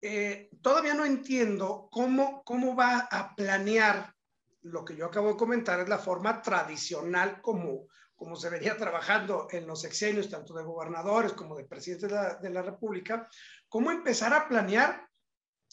eh, 0.00 0.50
todavía 0.62 0.94
no 0.94 1.04
entiendo 1.04 1.88
cómo, 1.90 2.42
cómo 2.44 2.76
va 2.76 3.08
a 3.10 3.34
planear 3.34 4.14
lo 4.62 4.84
que 4.84 4.96
yo 4.96 5.06
acabo 5.06 5.28
de 5.28 5.36
comentar, 5.36 5.80
es 5.80 5.88
la 5.88 5.98
forma 5.98 6.42
tradicional 6.42 7.40
como, 7.40 7.88
como 8.14 8.36
se 8.36 8.50
venía 8.50 8.76
trabajando 8.76 9.48
en 9.50 9.66
los 9.66 9.80
sexenios, 9.80 10.28
tanto 10.28 10.54
de 10.54 10.64
gobernadores 10.64 11.32
como 11.32 11.56
de 11.56 11.64
presidentes 11.64 12.10
de 12.40 12.50
la, 12.50 12.62
República, 12.62 13.28
cómo 13.68 13.90
empezar 13.90 14.32
a 14.34 14.48
planear 14.48 15.08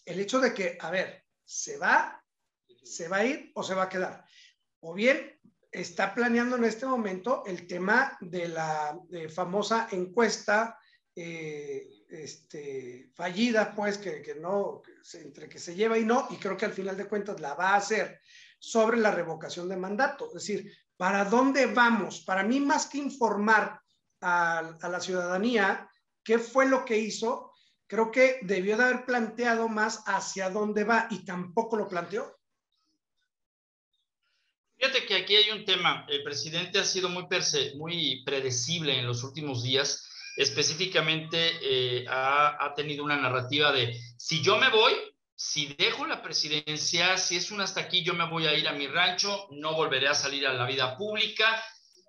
el 0.06 0.20
hecho 0.20 0.40
de 0.40 0.54
que, 0.54 0.78
a 0.80 0.90
ver, 0.90 1.26
se 1.44 1.78
va, 1.78 2.24
se 2.84 3.08
va 3.08 3.18
a 3.18 3.26
ir 3.26 3.52
o 3.56 3.64
se 3.64 3.76
va 3.76 3.84
a 3.84 3.90
quedar. 3.90 4.26
O 4.80 4.94
bien 4.94 5.40
está 5.72 6.14
planeando 6.14 6.56
en 6.56 6.64
este 6.64 6.86
momento 6.86 7.44
el 7.46 7.68
tema 7.68 8.18
de 8.22 8.48
la 8.48 8.98
famosa 9.34 9.88
encuesta 9.92 10.80
eh, 11.16 11.88
este, 12.24 13.12
fallida, 13.14 13.74
pues, 13.76 13.98
que, 13.98 14.36
no, 14.40 14.82
entre 15.14 15.50
que 15.50 15.60
se 15.60 15.76
lleva 15.76 15.98
y 15.98 16.06
no, 16.06 16.28
y 16.30 16.38
creo 16.38 16.58
que 16.58 16.66
al 16.66 16.74
final 16.74 16.98
de 16.98 17.08
cuentas 17.08 17.40
la 17.40 17.54
va 17.54 17.72
a 17.72 17.78
hacer 17.78 18.22
sobre 18.60 18.98
la 18.98 19.12
revocación 19.12 19.70
de 19.70 19.78
mandato. 19.78 20.28
Es 20.28 20.34
decir, 20.34 20.72
¿para 20.98 21.26
dónde 21.26 21.68
vamos? 21.68 22.22
Para 22.22 22.44
mí, 22.44 22.60
más 22.60 22.88
que 22.88 22.98
informar 22.98 23.80
a, 24.22 24.78
la 24.82 25.00
ciudadanía 25.00 25.90
qué 26.24 26.40
fue 26.40 26.68
lo 26.68 26.86
que 26.86 26.98
hizo, 26.98 27.52
creo 27.88 28.12
que 28.12 28.40
debió 28.42 28.78
de 28.78 28.86
haber 28.86 29.06
planteado 29.06 29.68
más 29.68 30.04
hacia 30.08 30.50
dónde 30.50 30.84
va 30.84 31.08
y 31.12 31.24
tampoco 31.26 31.78
lo 31.78 31.88
planteó. 31.88 32.36
Fíjate 34.78 35.06
que 35.06 35.16
aquí 35.16 35.36
hay 35.36 35.52
un 35.52 35.66
tema. 35.66 36.06
El 36.10 36.24
presidente 36.24 36.80
ha 36.80 36.84
sido 36.84 37.10
muy 37.10 38.24
predecible 38.26 38.98
en 38.98 39.06
los 39.06 39.24
últimos 39.24 39.64
días 39.64 40.10
específicamente 40.36 41.60
eh, 41.62 42.06
ha, 42.08 42.64
ha, 42.64 42.74
tenido 42.74 43.04
una 43.04 43.18
narrativa 43.18 43.72
de 43.72 44.00
si 44.18 44.42
yo 44.42 44.58
me 44.58 44.70
voy, 44.70 44.94
si 45.36 45.68
dejo 45.78 46.06
la 46.06 46.22
presidencia, 46.22 47.18
si 47.18 47.36
es 47.36 47.52
un 47.52 47.62
hasta 47.62 47.82
aquí, 47.82 48.04
yo 48.04 48.14
me 48.14 48.28
voy 48.30 48.48
a 48.48 48.54
ir 48.54 48.68
a 48.68 48.74
mi 48.74 48.88
rancho, 48.88 49.48
no 49.52 49.74
volveré 49.74 50.08
a 50.08 50.14
salir 50.14 50.48
a 50.48 50.54
la 50.54 50.66
vida 50.66 50.96
pública. 50.98 51.64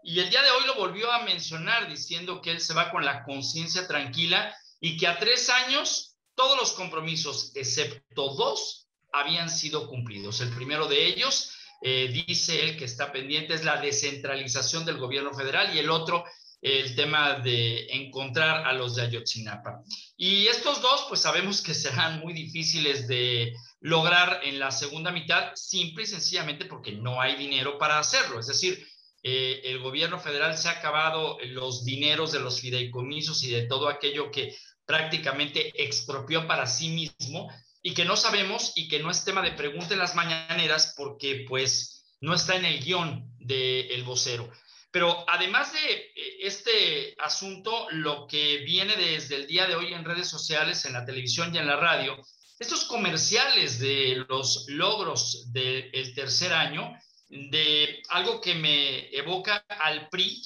Y 0.05 0.21
el 0.21 0.31
día 0.31 0.43
de 0.43 0.51
hoy 0.51 0.67
lo 0.67 0.77
volvió 0.77 1.11
a 1.11 1.25
mencionar 1.25 1.89
diciendo 1.89 2.41
que 2.41 2.53
él 2.53 2.61
se 2.61 2.75
va 2.75 2.91
con 2.91 3.05
la 3.05 3.25
conciencia 3.25 3.89
tranquila 3.89 4.55
y 4.81 4.97
que 4.97 5.09
a 5.09 5.19
tres 5.19 5.51
años 5.51 6.17
todos 6.37 6.57
los 6.57 6.73
compromisos, 6.73 7.51
excepto 7.57 8.35
dos, 8.35 8.87
habían 9.13 9.51
sido 9.51 9.89
cumplidos. 9.89 10.41
El 10.41 10.51
primero 10.51 10.87
de 10.87 11.07
ellos, 11.07 11.53
eh, 11.83 12.09
dice 12.27 12.63
él 12.63 12.77
que 12.77 12.85
está 12.85 13.11
pendiente, 13.11 13.55
es 13.55 13.65
la 13.65 13.81
descentralización 13.81 14.85
del 14.85 14.99
gobierno 14.99 15.33
federal 15.33 15.75
y 15.75 15.79
el 15.79 15.91
otro 15.91 16.25
el 16.63 16.97
tema 16.97 17.35
de 17.35 17.87
encontrar 17.91 18.67
a 18.67 18.73
los 18.73 18.97
de 18.97 19.03
Ayotzinapa. 19.03 19.83
Y 20.17 20.47
estos 20.47 20.81
dos, 20.81 21.07
pues 21.09 21.21
sabemos 21.21 21.63
que 21.63 21.75
serán 21.75 22.21
muy 22.21 22.33
difíciles 22.33 23.07
de 23.07 23.55
lograr 23.81 24.41
en 24.43 24.59
la 24.59 24.71
segunda 24.71 25.13
mitad, 25.13 25.53
simple 25.55 26.05
y 26.05 26.07
sencillamente 26.07 26.65
porque 26.65 26.93
no 26.93 27.21
hay 27.21 27.37
dinero 27.37 27.79
para 27.79 27.99
hacerlo. 27.99 28.41
Es 28.41 28.47
decir, 28.47 28.87
eh, 29.23 29.61
el 29.65 29.81
gobierno 29.81 30.19
federal 30.19 30.57
se 30.57 30.69
ha 30.69 30.73
acabado 30.73 31.39
los 31.45 31.85
dineros 31.85 32.33
de 32.33 32.41
los 32.41 32.61
fideicomisos 32.61 33.43
y 33.43 33.51
de 33.51 33.67
todo 33.67 33.89
aquello 33.89 34.31
que 34.31 34.57
prácticamente 34.85 35.73
expropió 35.83 36.47
para 36.47 36.67
sí 36.67 36.89
mismo 36.89 37.51
y 37.83 37.95
que 37.95 38.05
no 38.05 38.17
sabemos 38.17 38.73
y 38.77 38.89
que 38.89 39.01
no 39.01 39.11
es 39.11 39.25
tema 39.25 39.43
de 39.43 39.53
pregunta 39.53 39.95
en 39.95 40.01
las 40.01 40.15
mañaneras 40.15 40.95
porque 40.97 41.45
pues 41.49 42.05
no 42.21 42.35
está 42.35 42.57
en 42.57 42.65
el 42.65 42.83
guion 42.83 43.37
del 43.39 44.03
vocero. 44.05 44.51
Pero 44.97 45.27
además 45.29 45.75
de 45.75 45.93
eh, 45.93 46.39
este 46.41 47.15
asunto, 47.19 47.87
lo 47.91 48.27
que 48.27 48.65
viene 48.65 48.97
desde 48.97 49.35
el 49.37 49.47
día 49.47 49.67
de 49.67 49.75
hoy 49.75 49.93
en 49.93 50.07
redes 50.07 50.27
sociales, 50.27 50.87
en 50.87 50.95
la 50.95 51.05
televisión 51.05 51.55
y 51.55 51.59
en 51.59 51.67
la 51.67 51.77
radio, 51.77 52.17
estos 52.59 52.85
comerciales 52.85 53.79
de 53.79 54.25
los 54.27 54.65
logros 54.69 55.53
del 55.53 56.15
tercer 56.15 56.55
año, 56.55 56.99
de 57.29 58.03
algo 58.09 58.41
que 58.41 58.55
me 58.55 59.15
evoca 59.15 59.67
al 59.69 60.09
PRI 60.09 60.41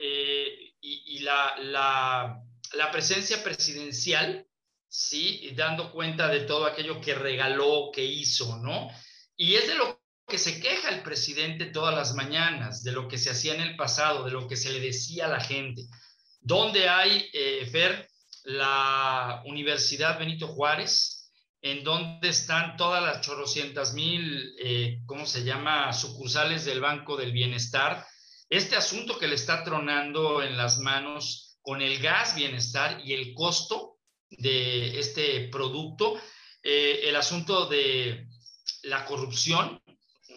eh, 0.00 0.74
y, 0.80 1.20
la, 1.20 1.54
la, 1.60 2.90
presencia 2.90 3.44
presidencial, 3.44 4.44
¿sí? 4.88 5.52
Dando 5.54 5.92
cuenta 5.92 6.26
de 6.26 6.40
todo 6.40 6.66
aquello 6.66 7.00
que 7.00 7.14
regaló, 7.14 7.92
que 7.94 8.04
hizo, 8.04 8.56
¿no? 8.56 8.90
Y 9.36 9.54
es 9.54 9.68
de 9.68 9.76
lo 9.76 10.00
que 10.28 10.38
se 10.38 10.60
queja 10.60 10.88
el 10.88 11.02
presidente 11.02 11.66
todas 11.66 11.94
las 11.94 12.14
mañanas, 12.14 12.82
de 12.82 12.92
lo 12.92 13.06
que 13.06 13.18
se 13.18 13.30
hacía 13.30 13.54
en 13.54 13.60
el 13.60 13.76
pasado, 13.76 14.24
de 14.24 14.32
lo 14.32 14.48
que 14.48 14.56
se 14.56 14.70
le 14.70 14.80
decía 14.80 15.26
a 15.26 15.28
la 15.28 15.40
gente. 15.40 15.82
¿Dónde 16.40 16.88
hay, 16.88 17.28
eh, 17.32 17.68
Fer, 17.70 18.08
la 18.44 19.42
Universidad 19.46 20.18
Benito 20.18 20.48
Juárez? 20.48 21.32
¿En 21.62 21.84
dónde 21.84 22.28
están 22.28 22.76
todas 22.76 23.02
las 23.02 23.20
chorrocientas 23.20 23.94
mil, 23.94 24.54
eh, 24.62 24.98
¿cómo 25.06 25.26
se 25.26 25.44
llama?, 25.44 25.92
sucursales 25.92 26.64
del 26.64 26.80
Banco 26.80 27.16
del 27.16 27.32
Bienestar. 27.32 28.04
Este 28.48 28.76
asunto 28.76 29.18
que 29.18 29.28
le 29.28 29.34
está 29.34 29.64
tronando 29.64 30.42
en 30.42 30.56
las 30.56 30.78
manos 30.78 31.58
con 31.62 31.82
el 31.82 31.98
gas 31.98 32.36
bienestar 32.36 33.00
y 33.04 33.12
el 33.12 33.34
costo 33.34 33.98
de 34.30 34.98
este 34.98 35.48
producto, 35.48 36.20
eh, 36.62 37.00
el 37.04 37.16
asunto 37.16 37.66
de 37.66 38.28
la 38.82 39.04
corrupción, 39.04 39.80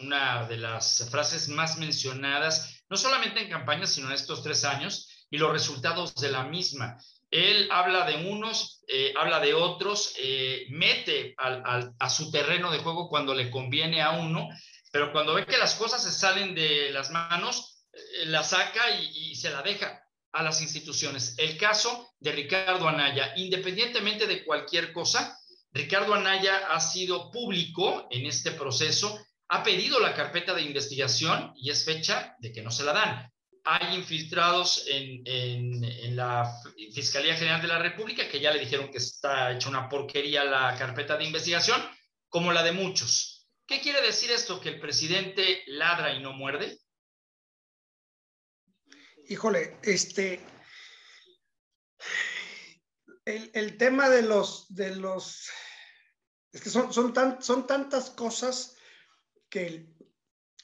una 0.00 0.46
de 0.46 0.56
las 0.56 1.08
frases 1.10 1.48
más 1.48 1.78
mencionadas, 1.78 2.82
no 2.88 2.96
solamente 2.96 3.40
en 3.40 3.50
campaña, 3.50 3.86
sino 3.86 4.08
en 4.08 4.14
estos 4.14 4.42
tres 4.42 4.64
años, 4.64 5.26
y 5.30 5.38
los 5.38 5.52
resultados 5.52 6.14
de 6.16 6.30
la 6.30 6.44
misma. 6.44 6.98
Él 7.30 7.68
habla 7.70 8.04
de 8.04 8.28
unos, 8.28 8.82
eh, 8.88 9.14
habla 9.16 9.38
de 9.38 9.54
otros, 9.54 10.14
eh, 10.18 10.66
mete 10.70 11.34
al, 11.38 11.62
al, 11.64 11.92
a 11.98 12.10
su 12.10 12.32
terreno 12.32 12.72
de 12.72 12.80
juego 12.80 13.08
cuando 13.08 13.34
le 13.34 13.50
conviene 13.50 14.02
a 14.02 14.10
uno, 14.10 14.48
pero 14.90 15.12
cuando 15.12 15.34
ve 15.34 15.46
que 15.46 15.56
las 15.56 15.76
cosas 15.76 16.02
se 16.02 16.10
salen 16.10 16.54
de 16.54 16.90
las 16.90 17.10
manos, 17.10 17.84
eh, 17.92 18.26
la 18.26 18.42
saca 18.42 18.90
y, 18.90 19.30
y 19.30 19.34
se 19.36 19.50
la 19.50 19.62
deja 19.62 20.02
a 20.32 20.42
las 20.42 20.60
instituciones. 20.60 21.36
El 21.38 21.56
caso 21.56 22.10
de 22.18 22.32
Ricardo 22.32 22.88
Anaya, 22.88 23.32
independientemente 23.36 24.26
de 24.26 24.44
cualquier 24.44 24.92
cosa, 24.92 25.38
Ricardo 25.72 26.14
Anaya 26.14 26.66
ha 26.70 26.80
sido 26.80 27.30
público 27.30 28.08
en 28.10 28.26
este 28.26 28.50
proceso 28.50 29.16
ha 29.52 29.64
pedido 29.64 29.98
la 29.98 30.14
carpeta 30.14 30.54
de 30.54 30.62
investigación 30.62 31.52
y 31.56 31.70
es 31.70 31.84
fecha 31.84 32.36
de 32.38 32.52
que 32.52 32.62
no 32.62 32.70
se 32.70 32.84
la 32.84 32.92
dan. 32.92 33.32
Hay 33.64 33.96
infiltrados 33.96 34.86
en, 34.86 36.16
la 36.16 36.50
Fiscalía 36.94 37.34
General 37.34 37.60
de 37.60 37.68
la 37.68 37.78
República 37.78 38.28
que 38.28 38.40
ya 38.40 38.52
le 38.52 38.60
dijeron 38.60 38.90
que 38.90 38.98
está 38.98 39.52
hecha 39.52 39.68
una 39.68 39.88
porquería 39.88 40.44
la 40.44 40.76
carpeta 40.78 41.16
de 41.16 41.24
investigación, 41.24 41.80
como 42.28 42.52
la 42.52 42.62
de 42.62 42.72
muchos. 42.72 43.48
¿Qué 43.66 43.80
quiere 43.80 44.00
decir 44.02 44.30
esto? 44.30 44.60
¿Que 44.60 44.68
el 44.68 44.80
presidente 44.80 45.64
ladra 45.66 46.14
y 46.14 46.22
no 46.22 46.32
muerde? 46.32 46.78
Híjole, 49.28 49.78
este. 49.82 50.40
El, 53.24 53.50
el 53.54 53.76
tema 53.76 54.08
de 54.08 54.22
los, 54.22 54.72
de 54.74 54.94
los. 54.94 55.50
Es 56.52 56.60
que 56.60 56.70
son, 56.70 56.92
son, 56.92 57.12
tan, 57.12 57.42
son 57.42 57.66
tantas 57.66 58.10
cosas 58.10 58.76
que, 59.50 59.86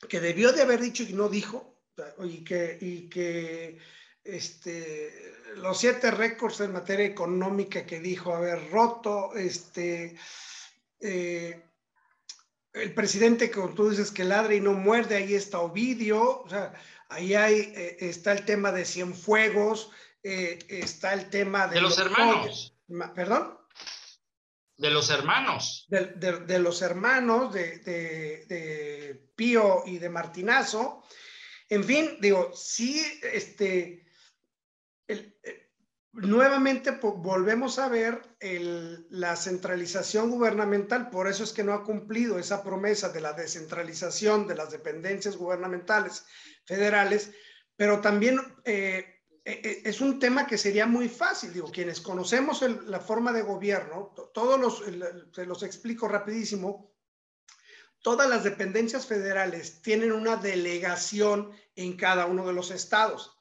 que 0.09 0.21
debió 0.21 0.53
de 0.53 0.63
haber 0.63 0.81
dicho 0.81 1.03
y 1.03 1.13
no 1.13 1.29
dijo, 1.29 1.77
y 2.21 2.45
que, 2.45 2.79
y 2.81 3.09
que 3.09 3.79
este, 4.25 5.35
los 5.57 5.79
siete 5.79 6.11
récords 6.11 6.61
en 6.61 6.73
materia 6.73 7.07
económica 7.07 7.87
que 7.87 8.01
dijo 8.01 8.35
haber 8.35 8.71
roto, 8.71 9.35
este, 9.35 10.17
eh, 11.01 11.63
el 12.73 12.95
presidente, 12.95 13.51
como 13.51 13.75
tú 13.75 13.91
dices, 13.91 14.11
que 14.11 14.25
ladre 14.25 14.57
y 14.57 14.61
no 14.61 14.73
muerde, 14.73 15.17
ahí 15.17 15.35
está 15.35 15.61
Ovidio, 15.61 16.43
o 16.43 16.49
sea, 16.49 16.75
ahí 17.09 17.35
hay, 17.35 17.73
eh, 17.75 17.97
está 18.01 18.33
el 18.33 18.45
tema 18.45 18.73
de 18.73 18.85
Cienfuegos, 18.85 19.91
eh, 20.23 20.59
está 20.69 21.15
el 21.15 21.31
tema 21.31 21.67
de, 21.69 21.81
los, 21.81 21.99
hermanos. 21.99 22.77
¿Perdón? 23.15 23.59
De 24.77 24.91
los 24.91 25.11
hermanos. 25.11 25.87
De, 25.89 26.59
los 26.59 26.83
hermanos 26.83 27.53
de, 27.53 29.31
Pío 29.35 29.83
y 29.87 29.99
de 29.99 30.09
Martinazo. 30.09 31.03
En 31.69 31.83
fin, 31.83 32.19
digo, 32.21 32.53
sí, 32.55 33.05
este, 33.23 34.07
eh, 35.09 35.37
nuevamente 36.13 36.93
volvemos 36.93 37.79
a 37.79 37.89
ver 37.89 38.37
la 39.11 39.37
centralización 39.37 40.31
gubernamental, 40.31 41.11
por 41.11 41.29
eso 41.29 41.45
es 41.45 41.53
que 41.53 41.65
no 41.65 41.73
ha 41.73 41.85
cumplido 41.85 42.39
esa 42.39 42.63
promesa 42.63 43.09
de 43.11 43.21
la 43.21 43.33
descentralización 43.33 44.47
de 44.47 44.55
las 44.55 44.71
dependencias 44.71 45.37
gubernamentales 45.37 46.25
federales, 46.65 47.33
pero 47.77 48.01
también 48.01 48.41
eh, 48.65 49.16
es 49.47 50.01
un 50.01 50.19
tema 50.19 50.45
que 50.45 50.59
sería 50.59 50.87
muy 50.87 51.09
fácil, 51.09 51.53
digo, 51.53 51.71
quienes 51.71 52.01
conocemos 52.01 52.63
la 52.63 52.99
forma 52.99 53.33
de 53.33 53.43
gobierno, 53.43 54.13
todos 54.35 54.59
los, 54.59 54.83
se 55.33 55.47
los 55.47 55.63
explico 55.63 56.09
rapidísimo, 56.09 56.93
todas 58.03 58.29
las 58.29 58.43
dependencias 58.43 59.07
federales 59.07 59.83
tienen 59.83 60.11
una 60.11 60.37
delegación 60.37 61.53
en 61.77 61.97
cada 61.97 62.27
uno 62.27 62.45
de 62.45 62.55
los 62.55 62.73
estados. 62.73 63.39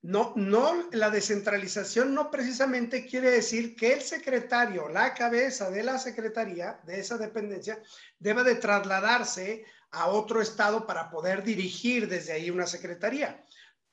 No, 0.00 0.32
no, 0.36 0.88
la 0.92 1.10
descentralización 1.10 2.14
no 2.14 2.30
precisamente 2.30 3.06
quiere 3.06 3.30
decir 3.30 3.76
que 3.76 3.92
el 3.92 4.00
secretario, 4.00 4.88
la 4.88 5.12
cabeza 5.12 5.70
de 5.70 5.82
la 5.82 5.98
secretaría, 5.98 6.80
de 6.84 7.00
esa 7.00 7.18
dependencia, 7.18 7.82
deba 8.18 8.42
de 8.42 8.54
trasladarse 8.54 9.66
a 9.90 10.06
otro 10.06 10.40
estado 10.40 10.86
para 10.86 11.10
poder 11.10 11.42
dirigir 11.42 12.08
desde 12.08 12.32
ahí 12.32 12.50
una 12.50 12.66
secretaría. 12.66 13.44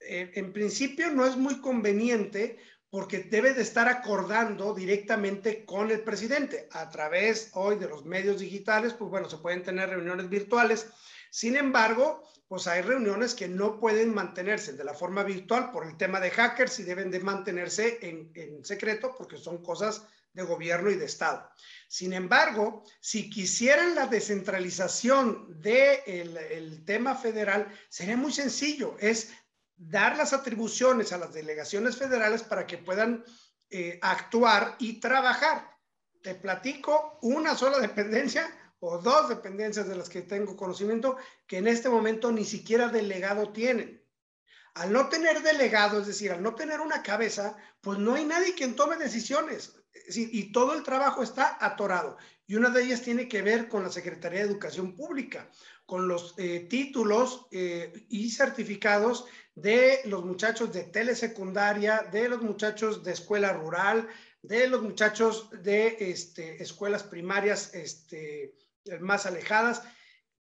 Eh, 0.05 0.31
en 0.35 0.53
principio 0.53 1.09
no 1.11 1.25
es 1.25 1.35
muy 1.35 1.59
conveniente 1.61 2.57
porque 2.89 3.19
debe 3.23 3.53
de 3.53 3.63
estar 3.63 3.87
acordando 3.87 4.73
directamente 4.75 5.65
con 5.65 5.89
el 5.89 6.01
presidente. 6.01 6.67
A 6.71 6.89
través 6.91 7.49
hoy 7.53 7.77
de 7.77 7.87
los 7.87 8.05
medios 8.05 8.39
digitales, 8.39 8.93
pues 8.93 9.09
bueno, 9.09 9.27
se 9.27 9.37
pueden 9.37 9.63
tener 9.63 9.89
reuniones 9.89 10.29
virtuales. 10.29 10.87
Sin 11.31 11.55
embargo, 11.55 12.21
pues 12.47 12.67
hay 12.67 12.83
reuniones 12.83 13.33
que 13.33 13.47
no 13.47 13.79
pueden 13.79 14.13
mantenerse 14.13 14.73
de 14.73 14.83
la 14.83 14.93
forma 14.93 15.23
virtual 15.23 15.71
por 15.71 15.87
el 15.87 15.97
tema 15.97 16.19
de 16.19 16.29
hackers 16.29 16.79
y 16.79 16.83
deben 16.83 17.09
de 17.09 17.19
mantenerse 17.19 17.97
en, 18.03 18.63
secreto 18.63 19.15
porque 19.17 19.37
son 19.39 19.63
cosas 19.63 20.03
de 20.33 20.43
gobierno 20.43 20.91
y 20.91 20.95
de 20.95 21.05
Estado. 21.05 21.49
Sin 21.87 22.13
embargo, 22.13 22.83
si 22.99 23.27
quisieran 23.27 23.95
la 23.95 24.05
descentralización 24.05 25.59
del 25.59 26.03
de 26.03 26.57
el 26.57 26.85
tema 26.85 27.15
federal, 27.15 27.67
sería 27.89 28.17
muy 28.17 28.31
sencillo, 28.31 28.95
es 28.99 29.31
dar 29.75 30.17
las 30.17 30.33
atribuciones 30.33 31.13
a 31.13 31.17
las 31.17 31.33
delegaciones 31.33 31.97
federales 31.97 32.43
para 32.43 32.65
que 32.65 32.77
puedan 32.77 33.23
eh, 33.69 33.99
actuar 34.01 34.75
y 34.79 34.99
trabajar. 34.99 35.69
Te 36.21 36.35
platico 36.35 37.17
una 37.21 37.55
sola 37.55 37.79
dependencia 37.79 38.49
o 38.79 38.97
dos 38.97 39.29
dependencias 39.29 39.87
de 39.87 39.95
las 39.95 40.09
que 40.09 40.21
tengo 40.21 40.55
conocimiento 40.55 41.17
que 41.47 41.57
en 41.57 41.67
este 41.67 41.89
momento 41.89 42.31
ni 42.31 42.45
siquiera 42.45 42.89
delegado 42.89 43.51
tienen. 43.51 44.03
Al 44.75 44.91
no 44.91 45.09
tener 45.09 45.41
delegado, 45.41 45.99
es 45.99 46.07
decir, 46.07 46.31
al 46.31 46.41
no 46.41 46.55
tener 46.55 46.81
una 46.81 47.03
cabeza, 47.03 47.55
pues 47.81 47.99
no 47.99 48.15
hay 48.15 48.25
nadie 48.25 48.55
quien 48.55 48.75
tome 48.75 48.97
decisiones 48.97 49.75
y 50.07 50.51
todo 50.51 50.73
el 50.73 50.83
trabajo 50.83 51.21
está 51.21 51.57
atorado. 51.61 52.17
Y 52.45 52.55
una 52.55 52.69
de 52.69 52.83
ellas 52.83 53.01
tiene 53.01 53.27
que 53.27 53.41
ver 53.41 53.69
con 53.69 53.83
la 53.83 53.89
Secretaría 53.89 54.39
de 54.39 54.49
Educación 54.49 54.95
Pública, 54.95 55.49
con 55.85 56.07
los 56.07 56.33
eh, 56.37 56.67
títulos 56.69 57.47
eh, 57.51 58.05
y 58.09 58.31
certificados 58.31 59.25
de 59.55 60.01
los 60.05 60.25
muchachos 60.25 60.73
de 60.73 60.83
telesecundaria, 60.83 62.07
de 62.11 62.29
los 62.29 62.41
muchachos 62.41 63.03
de 63.03 63.11
escuela 63.11 63.53
rural, 63.53 64.07
de 64.41 64.67
los 64.67 64.81
muchachos 64.81 65.49
de 65.61 65.97
este, 65.99 66.61
escuelas 66.61 67.03
primarias 67.03 67.73
este, 67.73 68.55
más 68.99 69.25
alejadas, 69.25 69.83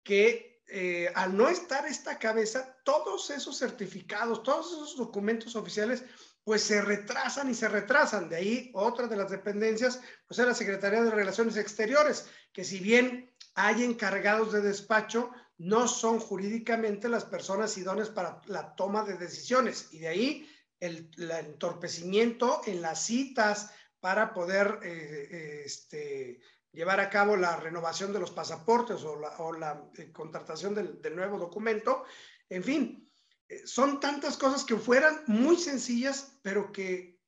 que 0.03 0.63
eh, 0.69 1.11
al 1.15 1.37
no 1.37 1.49
estar 1.49 1.85
esta 1.87 2.19
cabeza, 2.19 2.77
todos 2.85 3.31
esos 3.31 3.59
certificados, 3.59 4.43
todos 4.43 4.73
esos 4.73 4.97
documentos 4.97 5.57
oficiales, 5.57 6.05
pues 6.45 6.63
se 6.63 6.81
retrasan 6.81 7.51
y 7.51 7.55
se 7.55 7.69
retrasan. 7.69 8.29
De 8.29 8.37
ahí 8.37 8.71
otra 8.75 9.09
de 9.09 9.17
las 9.17 9.31
dependencias, 9.31 10.01
pues 10.27 10.39
es 10.39 10.47
la 10.47 10.55
Secretaría 10.55 11.03
de 11.03 11.11
Relaciones 11.11 11.57
Exteriores, 11.57 12.29
que 12.53 12.65
si 12.65 12.79
bien 12.79 13.30
hay 13.55 13.85
encargados 13.85 14.53
de 14.53 14.61
despacho, 14.61 15.31
no 15.59 15.89
son 15.89 16.21
jurídicamente 16.21 17.09
las 17.09 17.25
personas 17.25 17.77
idóneas 17.77 18.09
para 18.09 18.41
la 18.47 18.75
toma 18.75 19.05
de 19.05 19.17
decisiones. 19.19 19.89
Y 19.93 19.99
de 20.01 20.09
ahí 20.09 20.51
el, 20.79 21.11
entorpecimiento 21.19 22.63
en 22.67 22.81
las 22.81 23.05
citas 23.05 23.71
para 24.01 24.33
poder 24.33 24.79
eh, 24.83 25.29
eh, 25.31 25.63
este, 25.67 26.41
llevar 26.73 27.01
a 27.01 27.11
cabo 27.11 27.37
la 27.37 27.57
renovación 27.57 28.13
de 28.13 28.21
los 28.21 28.31
pasaportes 28.31 29.03
o 29.03 29.53
la, 29.53 29.85
eh, 29.97 30.13
contratación 30.13 30.75
del, 30.75 31.17
nuevo 31.17 31.39
documento. 31.39 32.05
En 32.49 32.63
fin, 32.63 33.11
eh, 33.49 33.67
son 33.67 34.01
tantas 34.01 34.37
cosas 34.37 34.65
que 34.65 34.77
fueran 34.77 35.23
muy 35.27 35.57
sencillas, 35.57 36.39
pero 36.43 36.73
que 36.73 37.19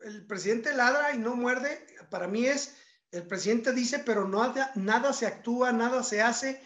el 0.00 0.26
presidente 0.26 0.74
ladra 0.74 1.14
y 1.14 1.18
no 1.18 1.36
muerde. 1.36 1.86
Para 2.10 2.26
mí 2.26 2.46
es, 2.46 2.76
el 3.14 3.26
presidente 3.28 3.72
dice, 3.72 4.00
pero 4.00 4.26
no, 4.26 4.52
nada 4.74 5.12
se 5.12 5.26
actúa, 5.26 5.72
nada 5.72 6.02
se 6.02 6.20
hace, 6.20 6.60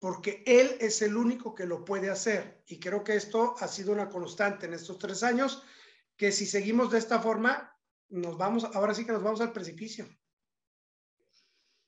porque 0.00 0.42
él 0.46 0.76
es 0.80 1.00
el 1.00 1.16
único 1.16 1.54
que 1.54 1.64
lo 1.64 1.84
puede 1.84 2.10
hacer. 2.10 2.64
Y 2.66 2.80
creo 2.80 3.04
que 3.04 3.14
esto 3.14 3.54
ha 3.60 3.68
sido 3.68 3.92
una 3.92 4.08
constante 4.08 4.66
en 4.66 4.74
estos 4.74 4.98
tres 4.98 5.22
años, 5.22 5.62
que 6.16 6.32
si 6.32 6.44
seguimos 6.44 6.90
de 6.90 6.98
esta 6.98 7.20
forma, 7.20 7.72
nos 8.08 8.36
vamos, 8.36 8.64
ahora 8.74 8.94
sí 8.94 9.06
que 9.06 9.12
nos 9.12 9.22
vamos 9.22 9.40
al 9.40 9.52
precipicio. 9.52 10.08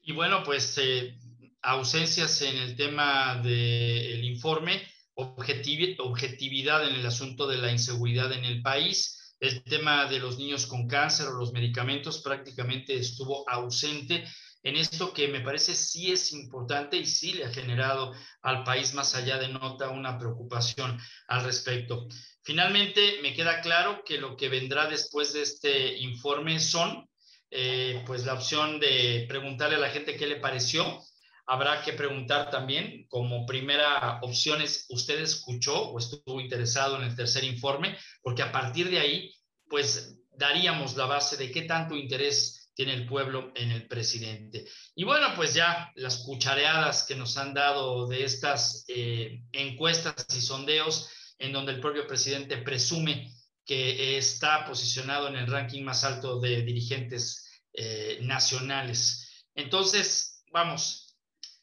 Y 0.00 0.12
bueno, 0.12 0.44
pues 0.44 0.78
eh, 0.78 1.18
ausencias 1.62 2.40
en 2.42 2.56
el 2.56 2.76
tema 2.76 3.40
del 3.42 4.24
informe, 4.24 4.80
objetividad 5.14 6.88
en 6.88 6.94
el 6.94 7.06
asunto 7.06 7.48
de 7.48 7.58
la 7.58 7.72
inseguridad 7.72 8.32
en 8.32 8.44
el 8.44 8.62
país, 8.62 9.13
el 9.40 9.62
tema 9.64 10.06
de 10.06 10.18
los 10.18 10.38
niños 10.38 10.66
con 10.66 10.86
cáncer 10.86 11.28
o 11.28 11.32
los 11.32 11.52
medicamentos 11.52 12.22
prácticamente 12.22 12.94
estuvo 12.96 13.48
ausente 13.48 14.24
en 14.64 14.76
esto 14.76 15.12
que 15.12 15.28
me 15.28 15.42
parece 15.42 15.74
sí 15.74 16.10
es 16.10 16.32
importante 16.32 16.96
y 16.96 17.04
sí 17.04 17.34
le 17.34 17.44
ha 17.44 17.52
generado 17.52 18.14
al 18.40 18.64
país 18.64 18.94
más 18.94 19.14
allá 19.14 19.36
de 19.36 19.48
nota 19.48 19.90
una 19.90 20.18
preocupación 20.18 20.98
al 21.28 21.44
respecto. 21.44 22.08
Finalmente, 22.42 23.18
me 23.22 23.34
queda 23.34 23.60
claro 23.60 24.02
que 24.06 24.16
lo 24.16 24.38
que 24.38 24.48
vendrá 24.48 24.86
después 24.86 25.34
de 25.34 25.42
este 25.42 25.98
informe 25.98 26.58
son 26.60 27.06
eh, 27.50 28.02
pues 28.06 28.24
la 28.24 28.34
opción 28.34 28.80
de 28.80 29.26
preguntarle 29.28 29.76
a 29.76 29.80
la 29.80 29.90
gente 29.90 30.16
qué 30.16 30.26
le 30.26 30.36
pareció. 30.36 31.02
Habrá 31.46 31.82
que 31.82 31.92
preguntar 31.92 32.50
también, 32.50 33.06
como 33.08 33.44
primera 33.44 34.18
opción 34.22 34.62
es, 34.62 34.86
¿usted 34.88 35.20
escuchó 35.20 35.90
o 35.90 35.98
estuvo 35.98 36.40
interesado 36.40 36.96
en 36.96 37.04
el 37.04 37.14
tercer 37.14 37.44
informe? 37.44 37.96
Porque 38.22 38.42
a 38.42 38.50
partir 38.50 38.90
de 38.90 38.98
ahí, 38.98 39.34
pues 39.68 40.20
daríamos 40.32 40.96
la 40.96 41.06
base 41.06 41.36
de 41.36 41.50
qué 41.50 41.62
tanto 41.62 41.96
interés 41.96 42.70
tiene 42.74 42.94
el 42.94 43.06
pueblo 43.06 43.52
en 43.54 43.70
el 43.70 43.86
presidente. 43.86 44.66
Y 44.94 45.04
bueno, 45.04 45.28
pues 45.36 45.54
ya 45.54 45.92
las 45.94 46.18
cuchareadas 46.18 47.04
que 47.04 47.14
nos 47.14 47.36
han 47.36 47.54
dado 47.54 48.06
de 48.06 48.24
estas 48.24 48.84
eh, 48.88 49.42
encuestas 49.52 50.26
y 50.36 50.40
sondeos 50.40 51.10
en 51.38 51.52
donde 51.52 51.72
el 51.72 51.80
propio 51.80 52.06
presidente 52.06 52.58
presume 52.58 53.32
que 53.64 54.18
está 54.18 54.66
posicionado 54.66 55.28
en 55.28 55.36
el 55.36 55.46
ranking 55.46 55.82
más 55.82 56.04
alto 56.04 56.40
de 56.40 56.62
dirigentes 56.62 57.62
eh, 57.72 58.18
nacionales. 58.22 59.46
Entonces, 59.54 60.44
vamos, 60.52 61.03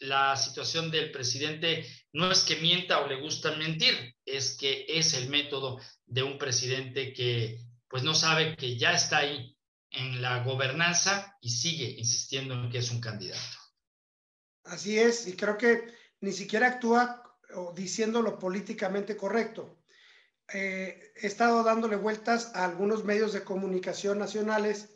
la 0.02 0.36
situación 0.36 0.90
del 0.90 1.12
presidente 1.12 1.86
no 2.14 2.32
es 2.32 2.44
que 2.44 2.56
mienta 2.58 3.00
o 3.00 3.08
le 3.08 3.22
gusta 3.22 3.56
mentir, 3.56 4.16
es 4.26 4.58
que 4.58 4.86
es 4.88 5.14
el 5.14 5.30
método 5.30 5.80
de 6.06 6.24
un 6.24 6.38
presidente 6.38 7.14
que 7.14 7.60
pues 7.88 8.04
no 8.04 8.16
sabe 8.16 8.56
que 8.56 8.78
ya 8.78 8.94
está 8.94 9.18
ahí 9.20 9.56
en 9.92 10.22
la 10.22 10.44
gobernanza 10.44 11.38
y 11.42 11.50
sigue 11.50 12.00
insistiendo 12.00 12.56
en 12.56 12.70
que 12.70 12.80
es 12.80 12.90
un 12.90 13.00
candidato. 13.00 13.58
Así 14.64 14.98
es, 14.98 15.28
y 15.28 15.36
creo 15.36 15.58
que 15.58 15.94
ni 16.22 16.32
siquiera 16.32 16.68
actúa 16.68 17.24
diciendo 17.76 18.22
lo 18.22 18.40
políticamente 18.40 19.16
correcto. 19.16 19.84
Eh, 20.54 21.14
he 21.16 21.28
estado 21.28 21.64
dándole 21.64 21.96
vueltas 21.96 22.52
a 22.56 22.66
algunos 22.66 23.04
medios 23.04 23.34
de 23.34 23.44
comunicación 23.44 24.18
nacionales 24.18 24.91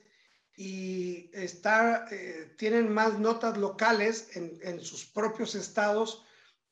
y 0.58 1.30
está, 1.34 2.08
eh, 2.12 2.54
tienen 2.58 2.91
más 2.91 3.20
notas 3.20 3.58
locales 3.58 4.36
en, 4.36 4.58
en 4.62 4.80
sus 4.80 5.06
propios 5.06 5.56
estados 5.56 6.24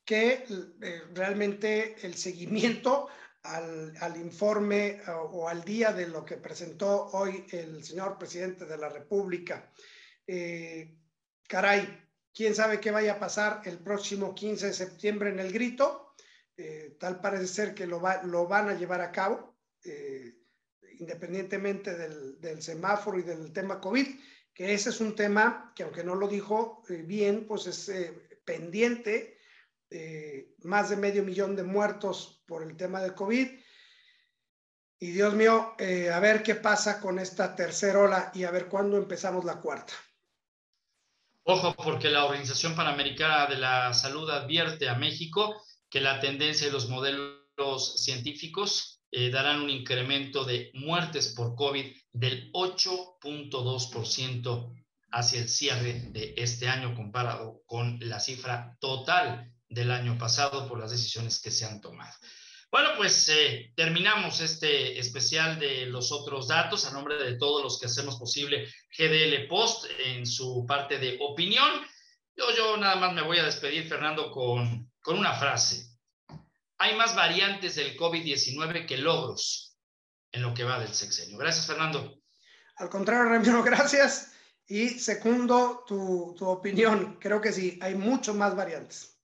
que 0.06 0.46
eh, 0.82 1.02
realmente 1.14 1.96
el 2.06 2.16
seguimiento 2.16 3.08
al, 3.44 3.94
al 4.00 4.18
informe 4.18 5.02
o, 5.08 5.50
al 5.50 5.64
día 5.64 5.92
de 5.92 6.08
lo 6.08 6.24
que 6.24 6.38
presentó 6.38 7.08
hoy 7.12 7.46
el 7.52 7.84
señor 7.84 8.18
presidente 8.18 8.66
de 8.66 8.78
la 8.78 8.88
República. 8.88 9.70
Eh, 10.26 10.98
caray, 11.48 12.08
quién 12.34 12.56
sabe 12.56 12.80
qué 12.80 12.92
vaya 12.92 13.14
a 13.14 13.20
pasar 13.20 13.62
el 13.66 13.80
próximo 13.80 14.34
15 14.34 14.68
de 14.68 14.74
septiembre 14.74 15.30
en 15.30 15.40
el 15.40 15.52
grito. 15.52 16.16
tal 17.00 17.20
parece 17.20 17.48
ser 17.48 17.74
que 17.74 17.86
lo, 17.86 18.00
va, 18.00 18.24
lo 18.24 18.48
van 18.48 18.70
a 18.70 18.76
llevar 18.76 19.02
a 19.02 19.12
cabo 19.12 19.58
independientemente 21.00 21.96
del, 21.96 22.62
semáforo 22.62 23.20
y 23.20 23.24
del 23.24 23.52
tema 23.52 23.80
COVID, 23.80 24.08
que 24.54 24.74
ese 24.74 24.90
es 24.90 25.02
un 25.02 25.16
tema 25.16 25.74
que 25.76 25.84
aunque 25.84 26.04
no 26.04 26.16
lo 26.16 26.28
dijo 26.28 26.84
eh, 26.90 27.04
bien, 27.06 27.48
pues 27.48 27.68
es 27.68 27.90
eh, 27.90 28.40
pendiente, 28.46 29.38
más 30.64 30.90
de 30.90 30.96
medio 30.96 31.24
millón 31.24 31.56
de 31.56 31.62
muertos 31.62 32.44
por 32.48 32.64
el 32.64 32.76
tema 32.76 33.00
del 33.00 33.14
COVID. 33.14 33.48
Y 34.98 35.12
Dios 35.12 35.36
mío, 35.36 35.76
a 36.12 36.20
ver 36.20 36.42
qué 36.42 36.56
pasa 36.56 37.00
con 37.00 37.20
esta 37.20 37.56
tercera 37.56 38.00
ola 38.00 38.32
y 38.34 38.44
a 38.44 38.50
ver 38.50 38.70
cuándo 38.70 38.98
empezamos 38.98 39.46
la 39.46 39.62
cuarta. 39.62 39.94
Ojo, 41.46 41.76
porque 41.76 42.10
la 42.10 42.24
Organización 42.24 42.74
Panamericana 42.74 43.48
de 43.48 43.58
la 43.58 43.94
Salud 43.94 44.30
advierte 44.30 44.88
a 44.88 44.96
México 44.96 45.62
que 45.90 46.00
la 46.00 46.22
tendencia 46.22 46.68
de 46.68 46.74
los 46.74 46.88
modelos 46.88 48.02
científicos 48.02 48.93
eh, 49.16 49.30
darán 49.30 49.62
un 49.62 49.70
incremento 49.70 50.44
de 50.44 50.72
muertes 50.74 51.36
por 51.36 51.54
COVID 51.54 51.86
del 52.14 52.52
8.2% 52.52 54.74
hacia 55.12 55.40
el 55.40 55.50
cierre 55.50 56.08
de 56.10 56.34
este 56.36 56.68
año 56.68 56.96
comparado 56.96 57.62
con 57.68 58.00
la 58.02 58.20
cifra 58.20 58.76
total 58.80 59.54
del 59.70 59.92
año 59.92 60.18
pasado 60.18 60.68
por 60.68 60.80
las 60.80 60.90
decisiones 60.90 61.40
que 61.40 61.52
se 61.52 61.66
han 61.66 61.80
tomado. 61.80 62.12
Bueno, 62.72 62.90
pues 62.98 63.30
eh, 63.30 63.72
terminamos 63.76 64.42
este 64.42 64.98
especial 64.98 65.60
de 65.60 65.86
los 65.86 66.12
otros 66.12 66.48
datos 66.48 66.88
a 66.88 66.92
nombre 66.92 67.24
de 67.24 67.38
todos 67.38 67.62
los 67.62 67.80
que 67.80 67.86
hacemos 67.86 68.18
posible 68.18 68.68
GDL 68.98 69.46
Post 69.48 69.86
en 70.08 70.26
su 70.26 70.66
parte 70.68 70.98
de 70.98 71.20
opinión. 71.22 71.70
Yo, 72.36 72.46
yo 72.58 72.78
nada 72.78 72.96
más 72.96 73.14
me 73.14 73.22
voy 73.22 73.38
a 73.38 73.44
despedir, 73.44 73.88
Fernando, 73.88 74.32
con, 74.32 74.92
con 75.04 75.20
una 75.20 75.36
frase. 75.36 75.93
Hay 76.78 76.96
más 76.96 77.16
variantes 77.16 77.76
del 77.76 77.98
COVID-19 77.98 78.86
que 78.86 78.98
logros 78.98 79.78
en 80.32 80.42
lo 80.42 80.54
que 80.54 80.64
va 80.64 80.80
del 80.80 80.94
sexenio. 80.94 81.38
Gracias, 81.38 81.68
Fernando. 81.68 82.20
Al 82.78 82.90
contrario, 82.90 83.26
Ramiro, 83.26 83.64
gracias. 83.64 84.32
Y 84.68 84.90
segundo 84.90 85.84
tu, 85.86 86.36
tu 86.38 86.48
opinión. 86.48 87.18
Creo 87.20 87.42
que 87.42 87.52
sí, 87.52 87.78
hay 87.82 87.96
mucho 87.96 88.34
más 88.34 88.56
variantes. 88.56 89.20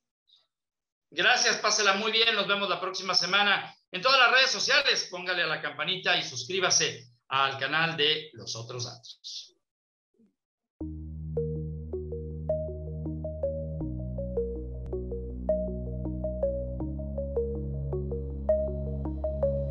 Gracias, 1.12 1.58
pásela 1.58 1.94
muy 1.94 2.12
bien. 2.12 2.36
Nos 2.36 2.48
vemos 2.48 2.70
la 2.70 2.80
próxima 2.80 3.16
semana 3.16 3.76
en 3.92 4.02
todas 4.02 4.20
las 4.20 4.32
redes 4.32 4.52
sociales. 4.52 5.08
Póngale 5.10 5.44
a 5.44 5.48
la 5.48 5.62
campanita 5.62 6.18
y 6.18 6.24
suscríbase 6.24 7.08
al 7.30 7.58
canal 7.58 7.98
de 7.98 8.30
Los 8.34 8.56
Otros 8.56 8.86
Datos. 8.86 9.56